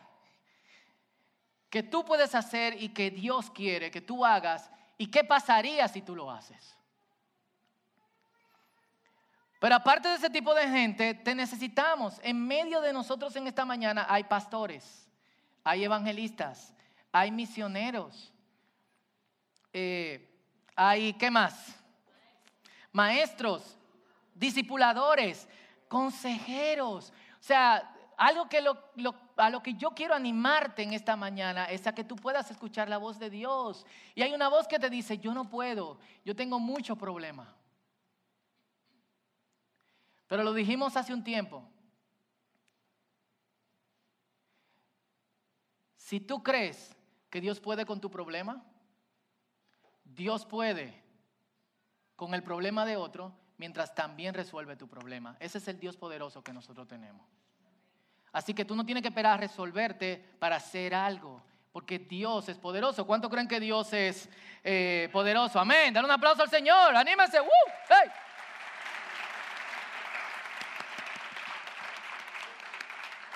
Que 1.69 1.83
tú 1.83 2.05
puedes 2.05 2.35
hacer 2.35 2.81
y 2.81 2.91
que 2.91 3.11
Dios 3.11 3.51
quiere 3.51 3.91
que 3.91 4.01
tú 4.01 4.25
hagas. 4.25 4.71
¿Y 4.99 5.11
qué 5.11 5.25
pasaría 5.25 5.89
si 5.89 6.01
tú 6.01 6.15
lo 6.15 6.31
haces? 6.31 6.79
Pero 9.63 9.77
aparte 9.77 10.09
de 10.09 10.17
ese 10.17 10.29
tipo 10.29 10.53
de 10.57 10.69
gente, 10.69 11.15
te 11.15 11.37
necesitamos. 11.37 12.19
En 12.25 12.49
medio 12.49 12.81
de 12.81 12.93
nosotros 12.93 13.37
en 13.37 13.47
esta 13.47 13.65
mañana 13.65 14.05
hay 14.09 14.25
pastores, 14.25 15.09
hay 15.63 15.85
evangelistas, 15.85 16.75
hay 17.13 17.31
misioneros, 17.31 18.33
eh, 19.73 20.29
hay, 20.75 21.13
¿qué 21.13 21.31
más? 21.31 21.77
Maestros, 22.91 23.79
discipuladores, 24.35 25.49
consejeros. 25.87 27.13
O 27.39 27.45
sea, 27.45 27.89
algo 28.17 28.49
que 28.49 28.65
a 29.37 29.51
lo 29.51 29.63
que 29.63 29.75
yo 29.75 29.91
quiero 29.91 30.17
animarte 30.17 30.83
en 30.83 30.93
esta 30.93 31.15
mañana 31.15 31.67
es 31.67 31.87
a 31.87 31.95
que 31.95 32.03
tú 32.03 32.17
puedas 32.17 32.51
escuchar 32.51 32.89
la 32.89 32.99
voz 32.99 33.21
de 33.21 33.31
Dios. 33.31 33.87
Y 34.17 34.23
hay 34.23 34.35
una 34.35 34.49
voz 34.49 34.67
que 34.67 34.81
te 34.81 34.91
dice, 34.91 35.19
yo 35.19 35.33
no 35.33 35.49
puedo, 35.49 36.01
yo 36.25 36.35
tengo 36.35 36.59
mucho 36.59 36.97
problema. 36.97 37.55
Pero 40.33 40.45
lo 40.45 40.55
dijimos 40.55 40.97
hace 40.97 41.13
un 41.13 41.23
tiempo. 41.23 41.63
Si 45.99 46.21
tú 46.21 46.43
crees 46.43 46.97
que 47.29 47.39
Dios 47.39 47.61
puede 47.61 47.85
con 47.85 48.01
tu 48.01 48.11
problema, 48.11 48.65
Dios 50.03 50.47
puede 50.47 51.05
con 52.17 52.33
el 52.33 52.43
problema 52.43 52.87
de 52.87 52.97
otro 52.97 53.35
mientras 53.59 53.95
también 53.95 54.33
resuelve 54.33 54.75
tu 54.75 54.89
problema. 54.89 55.37
Ese 55.39 55.59
es 55.59 55.69
el 55.69 55.79
Dios 55.79 55.99
poderoso 55.99 56.43
que 56.43 56.55
nosotros 56.55 56.89
tenemos. 56.89 57.27
Así 58.33 58.55
que 58.55 58.65
tú 58.65 58.75
no 58.75 58.87
tienes 58.87 59.03
que 59.03 59.09
esperar 59.09 59.35
a 59.35 59.37
resolverte 59.37 60.17
para 60.39 60.57
hacer 60.57 60.95
algo, 60.95 61.43
porque 61.73 61.99
Dios 61.99 62.49
es 62.49 62.57
poderoso. 62.57 63.07
¿Cuánto 63.07 63.29
creen 63.29 63.49
que 63.49 63.61
Dios 63.61 63.93
es 63.93 64.31
eh, 64.65 65.11
poderoso? 65.13 65.61
Amén. 65.61 65.93
Dale 65.93 66.07
un 66.07 66.13
aplauso 66.13 66.43
al 66.43 66.49
Señor. 66.49 66.97
Anímense. 66.97 67.39
¡Woo! 67.39 67.51
¡Hey! 67.87 68.11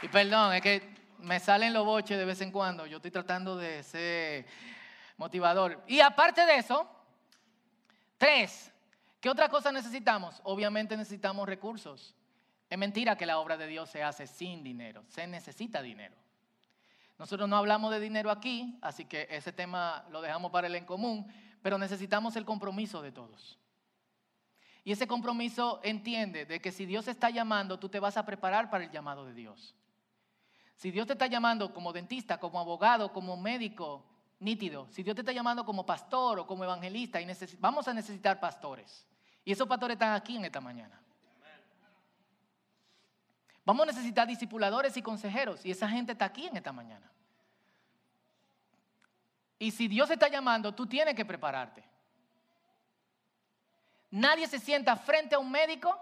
Y 0.02 0.08
perdón, 0.08 0.54
es 0.54 0.62
que 0.62 0.96
me 1.20 1.40
salen 1.40 1.72
los 1.72 1.84
boches 1.84 2.18
de 2.18 2.24
vez 2.24 2.40
en 2.40 2.52
cuando. 2.52 2.86
Yo 2.86 2.96
estoy 2.96 3.10
tratando 3.10 3.56
de 3.56 3.82
ser 3.82 4.46
motivador. 5.16 5.82
Y 5.86 6.00
aparte 6.00 6.44
de 6.44 6.56
eso, 6.56 6.88
tres, 8.18 8.70
¿qué 9.20 9.30
otra 9.30 9.48
cosa 9.48 9.72
necesitamos? 9.72 10.40
Obviamente 10.44 10.96
necesitamos 10.96 11.48
recursos. 11.48 12.14
Es 12.68 12.78
mentira 12.78 13.16
que 13.16 13.26
la 13.26 13.38
obra 13.38 13.56
de 13.56 13.66
Dios 13.66 13.88
se 13.90 14.02
hace 14.02 14.26
sin 14.26 14.62
dinero. 14.62 15.04
Se 15.08 15.26
necesita 15.26 15.80
dinero. 15.82 16.14
Nosotros 17.18 17.48
no 17.48 17.56
hablamos 17.56 17.90
de 17.92 18.00
dinero 18.00 18.30
aquí, 18.30 18.78
así 18.82 19.06
que 19.06 19.26
ese 19.30 19.52
tema 19.52 20.04
lo 20.10 20.20
dejamos 20.20 20.50
para 20.50 20.66
el 20.66 20.74
en 20.74 20.84
común, 20.84 21.26
pero 21.62 21.78
necesitamos 21.78 22.36
el 22.36 22.44
compromiso 22.44 23.00
de 23.00 23.12
todos. 23.12 23.58
Y 24.84 24.92
ese 24.92 25.06
compromiso 25.06 25.80
entiende 25.82 26.44
de 26.44 26.60
que 26.60 26.70
si 26.70 26.84
Dios 26.84 27.08
está 27.08 27.30
llamando, 27.30 27.78
tú 27.78 27.88
te 27.88 27.98
vas 27.98 28.16
a 28.16 28.26
preparar 28.26 28.68
para 28.70 28.84
el 28.84 28.90
llamado 28.90 29.24
de 29.24 29.32
Dios. 29.32 29.74
Si 30.76 30.90
Dios 30.90 31.06
te 31.06 31.14
está 31.14 31.26
llamando 31.26 31.72
como 31.72 31.92
dentista, 31.92 32.38
como 32.38 32.60
abogado, 32.60 33.12
como 33.12 33.36
médico, 33.36 34.04
nítido. 34.40 34.86
Si 34.90 35.02
Dios 35.02 35.14
te 35.14 35.22
está 35.22 35.32
llamando 35.32 35.64
como 35.64 35.86
pastor 35.86 36.38
o 36.38 36.46
como 36.46 36.64
evangelista, 36.64 37.20
y 37.20 37.26
vamos 37.58 37.88
a 37.88 37.94
necesitar 37.94 38.38
pastores. 38.38 39.06
Y 39.44 39.52
esos 39.52 39.66
pastores 39.66 39.94
están 39.94 40.12
aquí 40.12 40.36
en 40.36 40.44
esta 40.44 40.60
mañana. 40.60 41.00
Vamos 43.64 43.82
a 43.84 43.86
necesitar 43.92 44.28
discipuladores 44.28 44.96
y 44.96 45.02
consejeros. 45.02 45.64
Y 45.64 45.70
esa 45.70 45.88
gente 45.88 46.12
está 46.12 46.26
aquí 46.26 46.46
en 46.46 46.56
esta 46.56 46.72
mañana. 46.72 47.10
Y 49.58 49.70
si 49.70 49.88
Dios 49.88 50.08
te 50.08 50.14
está 50.14 50.28
llamando, 50.28 50.74
tú 50.74 50.86
tienes 50.86 51.14
que 51.14 51.24
prepararte. 51.24 51.82
Nadie 54.10 54.46
se 54.46 54.58
sienta 54.58 54.94
frente 54.96 55.34
a 55.34 55.38
un 55.38 55.50
médico 55.50 55.98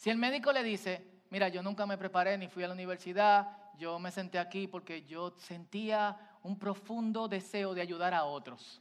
si 0.00 0.08
el 0.08 0.16
médico 0.16 0.50
le 0.50 0.62
dice, 0.62 1.06
mira, 1.30 1.48
yo 1.48 1.62
nunca 1.62 1.86
me 1.86 1.96
preparé 1.96 2.36
ni 2.36 2.48
fui 2.48 2.62
a 2.62 2.68
la 2.68 2.74
universidad, 2.74 3.48
yo 3.78 3.98
me 3.98 4.10
senté 4.10 4.38
aquí 4.38 4.66
porque 4.66 5.02
yo 5.02 5.32
sentía 5.38 6.16
un 6.42 6.58
profundo 6.58 7.28
deseo 7.28 7.74
de 7.74 7.80
ayudar 7.80 8.12
a 8.12 8.24
otros. 8.24 8.80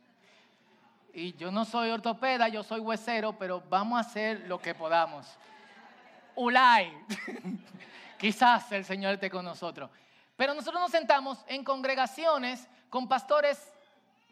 Y 1.14 1.34
yo 1.34 1.52
no 1.52 1.66
soy 1.66 1.90
ortopeda, 1.90 2.48
yo 2.50 2.64
soy 2.64 2.80
huesero, 2.80 3.34
pero 3.38 3.64
vamos 3.70 3.98
a 3.98 4.08
hacer 4.08 4.42
lo 4.48 4.60
que 4.60 4.76
podamos. 4.76 5.26
Ulay. 6.36 6.94
Quizás 8.18 8.72
el 8.72 8.86
Señor 8.86 9.14
esté 9.14 9.30
con 9.30 9.46
nosotros. 9.46 9.90
Pero 10.36 10.54
nosotros 10.54 10.82
nos 10.82 10.92
sentamos 10.92 11.44
en 11.48 11.64
congregaciones 11.64 12.68
con 12.90 13.08
pastores 13.08 13.74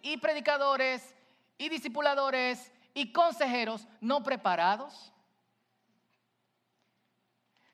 y 0.02 0.18
predicadores 0.18 1.16
y 1.58 1.70
discipuladores 1.70 2.72
y 2.94 3.12
consejeros 3.12 3.88
no 4.02 4.24
preparados. 4.24 5.12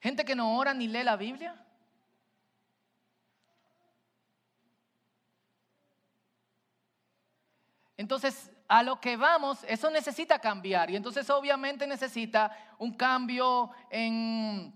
Gente 0.03 0.25
que 0.25 0.35
no 0.35 0.57
ora 0.57 0.73
ni 0.73 0.89
lee 0.89 1.01
la 1.01 1.15
Biblia. 1.15 1.55
Entonces, 7.95 8.51
a 8.67 8.83
lo 8.83 8.99
que 8.99 9.15
vamos, 9.15 9.63
eso 9.65 9.89
necesita 9.89 10.39
cambiar. 10.39 10.91
Y 10.91 10.97
entonces 10.97 11.29
obviamente 11.29 11.87
necesita 11.87 12.51
un 12.79 12.91
cambio 12.97 13.71
en, 13.89 14.73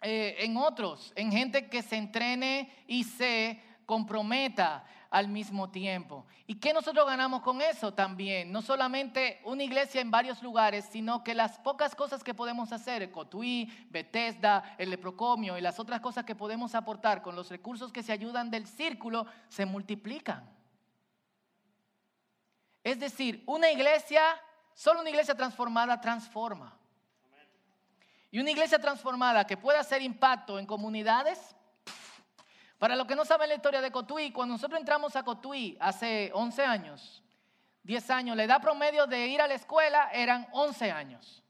eh, 0.00 0.36
en 0.38 0.56
otros, 0.56 1.12
en 1.16 1.32
gente 1.32 1.68
que 1.68 1.82
se 1.82 1.96
entrene 1.96 2.84
y 2.86 3.02
se 3.02 3.60
comprometa 3.84 4.84
al 5.10 5.28
mismo 5.28 5.70
tiempo. 5.70 6.26
¿Y 6.46 6.56
qué 6.56 6.72
nosotros 6.72 7.06
ganamos 7.06 7.42
con 7.42 7.62
eso 7.62 7.94
también? 7.94 8.52
No 8.52 8.62
solamente 8.62 9.40
una 9.44 9.62
iglesia 9.62 10.00
en 10.00 10.10
varios 10.10 10.42
lugares, 10.42 10.86
sino 10.90 11.24
que 11.24 11.34
las 11.34 11.58
pocas 11.58 11.94
cosas 11.94 12.22
que 12.22 12.34
podemos 12.34 12.72
hacer, 12.72 13.10
Cotuí, 13.10 13.72
Bethesda, 13.90 14.74
el 14.78 14.90
Leprocomio 14.90 15.56
y 15.56 15.60
las 15.60 15.78
otras 15.78 16.00
cosas 16.00 16.24
que 16.24 16.34
podemos 16.34 16.74
aportar 16.74 17.22
con 17.22 17.34
los 17.34 17.48
recursos 17.48 17.92
que 17.92 18.02
se 18.02 18.12
ayudan 18.12 18.50
del 18.50 18.66
círculo, 18.66 19.26
se 19.48 19.64
multiplican. 19.64 20.48
Es 22.84 22.98
decir, 23.00 23.42
una 23.46 23.70
iglesia, 23.70 24.22
solo 24.74 25.00
una 25.00 25.10
iglesia 25.10 25.34
transformada 25.34 26.00
transforma. 26.00 26.78
Y 28.30 28.40
una 28.40 28.50
iglesia 28.50 28.78
transformada 28.78 29.46
que 29.46 29.56
pueda 29.56 29.80
hacer 29.80 30.02
impacto 30.02 30.58
en 30.58 30.66
comunidades. 30.66 31.56
Para 32.78 32.94
los 32.94 33.06
que 33.06 33.16
no 33.16 33.24
saben 33.24 33.48
la 33.48 33.56
historia 33.56 33.80
de 33.80 33.90
Cotuí, 33.90 34.30
cuando 34.30 34.54
nosotros 34.54 34.78
entramos 34.78 35.16
a 35.16 35.24
Cotuí 35.24 35.76
hace 35.80 36.30
11 36.32 36.64
años, 36.64 37.22
10 37.82 38.10
años, 38.10 38.36
la 38.36 38.44
edad 38.44 38.60
promedio 38.60 39.06
de 39.06 39.26
ir 39.26 39.40
a 39.40 39.48
la 39.48 39.54
escuela 39.54 40.10
eran 40.12 40.46
11 40.52 40.92
años. 40.92 41.42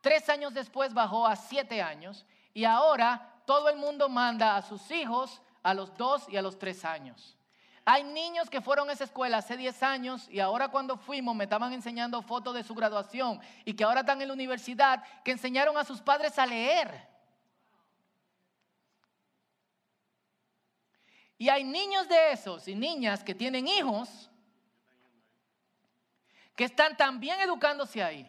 Tres 0.00 0.28
años 0.28 0.54
después 0.54 0.92
bajó 0.92 1.26
a 1.26 1.36
7 1.36 1.80
años 1.82 2.26
y 2.52 2.64
ahora 2.64 3.40
todo 3.46 3.68
el 3.68 3.76
mundo 3.76 4.08
manda 4.08 4.56
a 4.56 4.62
sus 4.62 4.90
hijos 4.90 5.40
a 5.62 5.74
los 5.74 5.96
2 5.96 6.28
y 6.30 6.36
a 6.36 6.42
los 6.42 6.58
3 6.58 6.84
años. 6.84 7.36
Hay 7.84 8.04
niños 8.04 8.50
que 8.50 8.60
fueron 8.60 8.90
a 8.90 8.92
esa 8.92 9.04
escuela 9.04 9.38
hace 9.38 9.56
10 9.56 9.82
años 9.82 10.28
y 10.30 10.40
ahora 10.40 10.68
cuando 10.68 10.96
fuimos 10.96 11.34
me 11.34 11.44
estaban 11.44 11.72
enseñando 11.72 12.20
fotos 12.22 12.54
de 12.54 12.64
su 12.64 12.74
graduación 12.74 13.40
y 13.64 13.74
que 13.74 13.84
ahora 13.84 14.00
están 14.00 14.20
en 14.20 14.28
la 14.28 14.34
universidad, 14.34 15.02
que 15.24 15.30
enseñaron 15.30 15.76
a 15.78 15.84
sus 15.84 16.00
padres 16.00 16.38
a 16.38 16.46
leer. 16.46 17.08
Y 21.38 21.48
hay 21.48 21.62
niños 21.62 22.08
de 22.08 22.32
esos 22.32 22.66
y 22.66 22.74
niñas 22.74 23.22
que 23.22 23.34
tienen 23.34 23.68
hijos 23.68 24.28
que 26.56 26.64
están 26.64 26.96
también 26.96 27.40
educándose 27.40 28.02
ahí. 28.02 28.28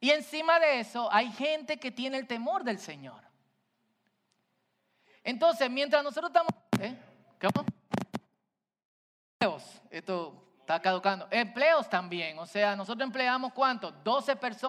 Y 0.00 0.10
encima 0.10 0.58
de 0.58 0.80
eso 0.80 1.08
hay 1.12 1.30
gente 1.30 1.78
que 1.78 1.92
tiene 1.92 2.18
el 2.18 2.26
temor 2.26 2.64
del 2.64 2.80
Señor. 2.80 3.22
Entonces, 5.22 5.70
mientras 5.70 6.02
nosotros 6.02 6.30
estamos... 6.30 6.52
¿eh? 6.80 6.96
¿Cómo? 7.40 7.64
Empleos, 9.40 9.80
esto 9.90 10.48
está 10.58 10.80
caducando. 10.80 11.28
Empleos 11.30 11.88
también, 11.88 12.38
o 12.40 12.46
sea, 12.46 12.74
nosotros 12.74 13.06
empleamos 13.06 13.52
cuánto? 13.52 13.92
12 13.92 14.34
personas 14.34 14.56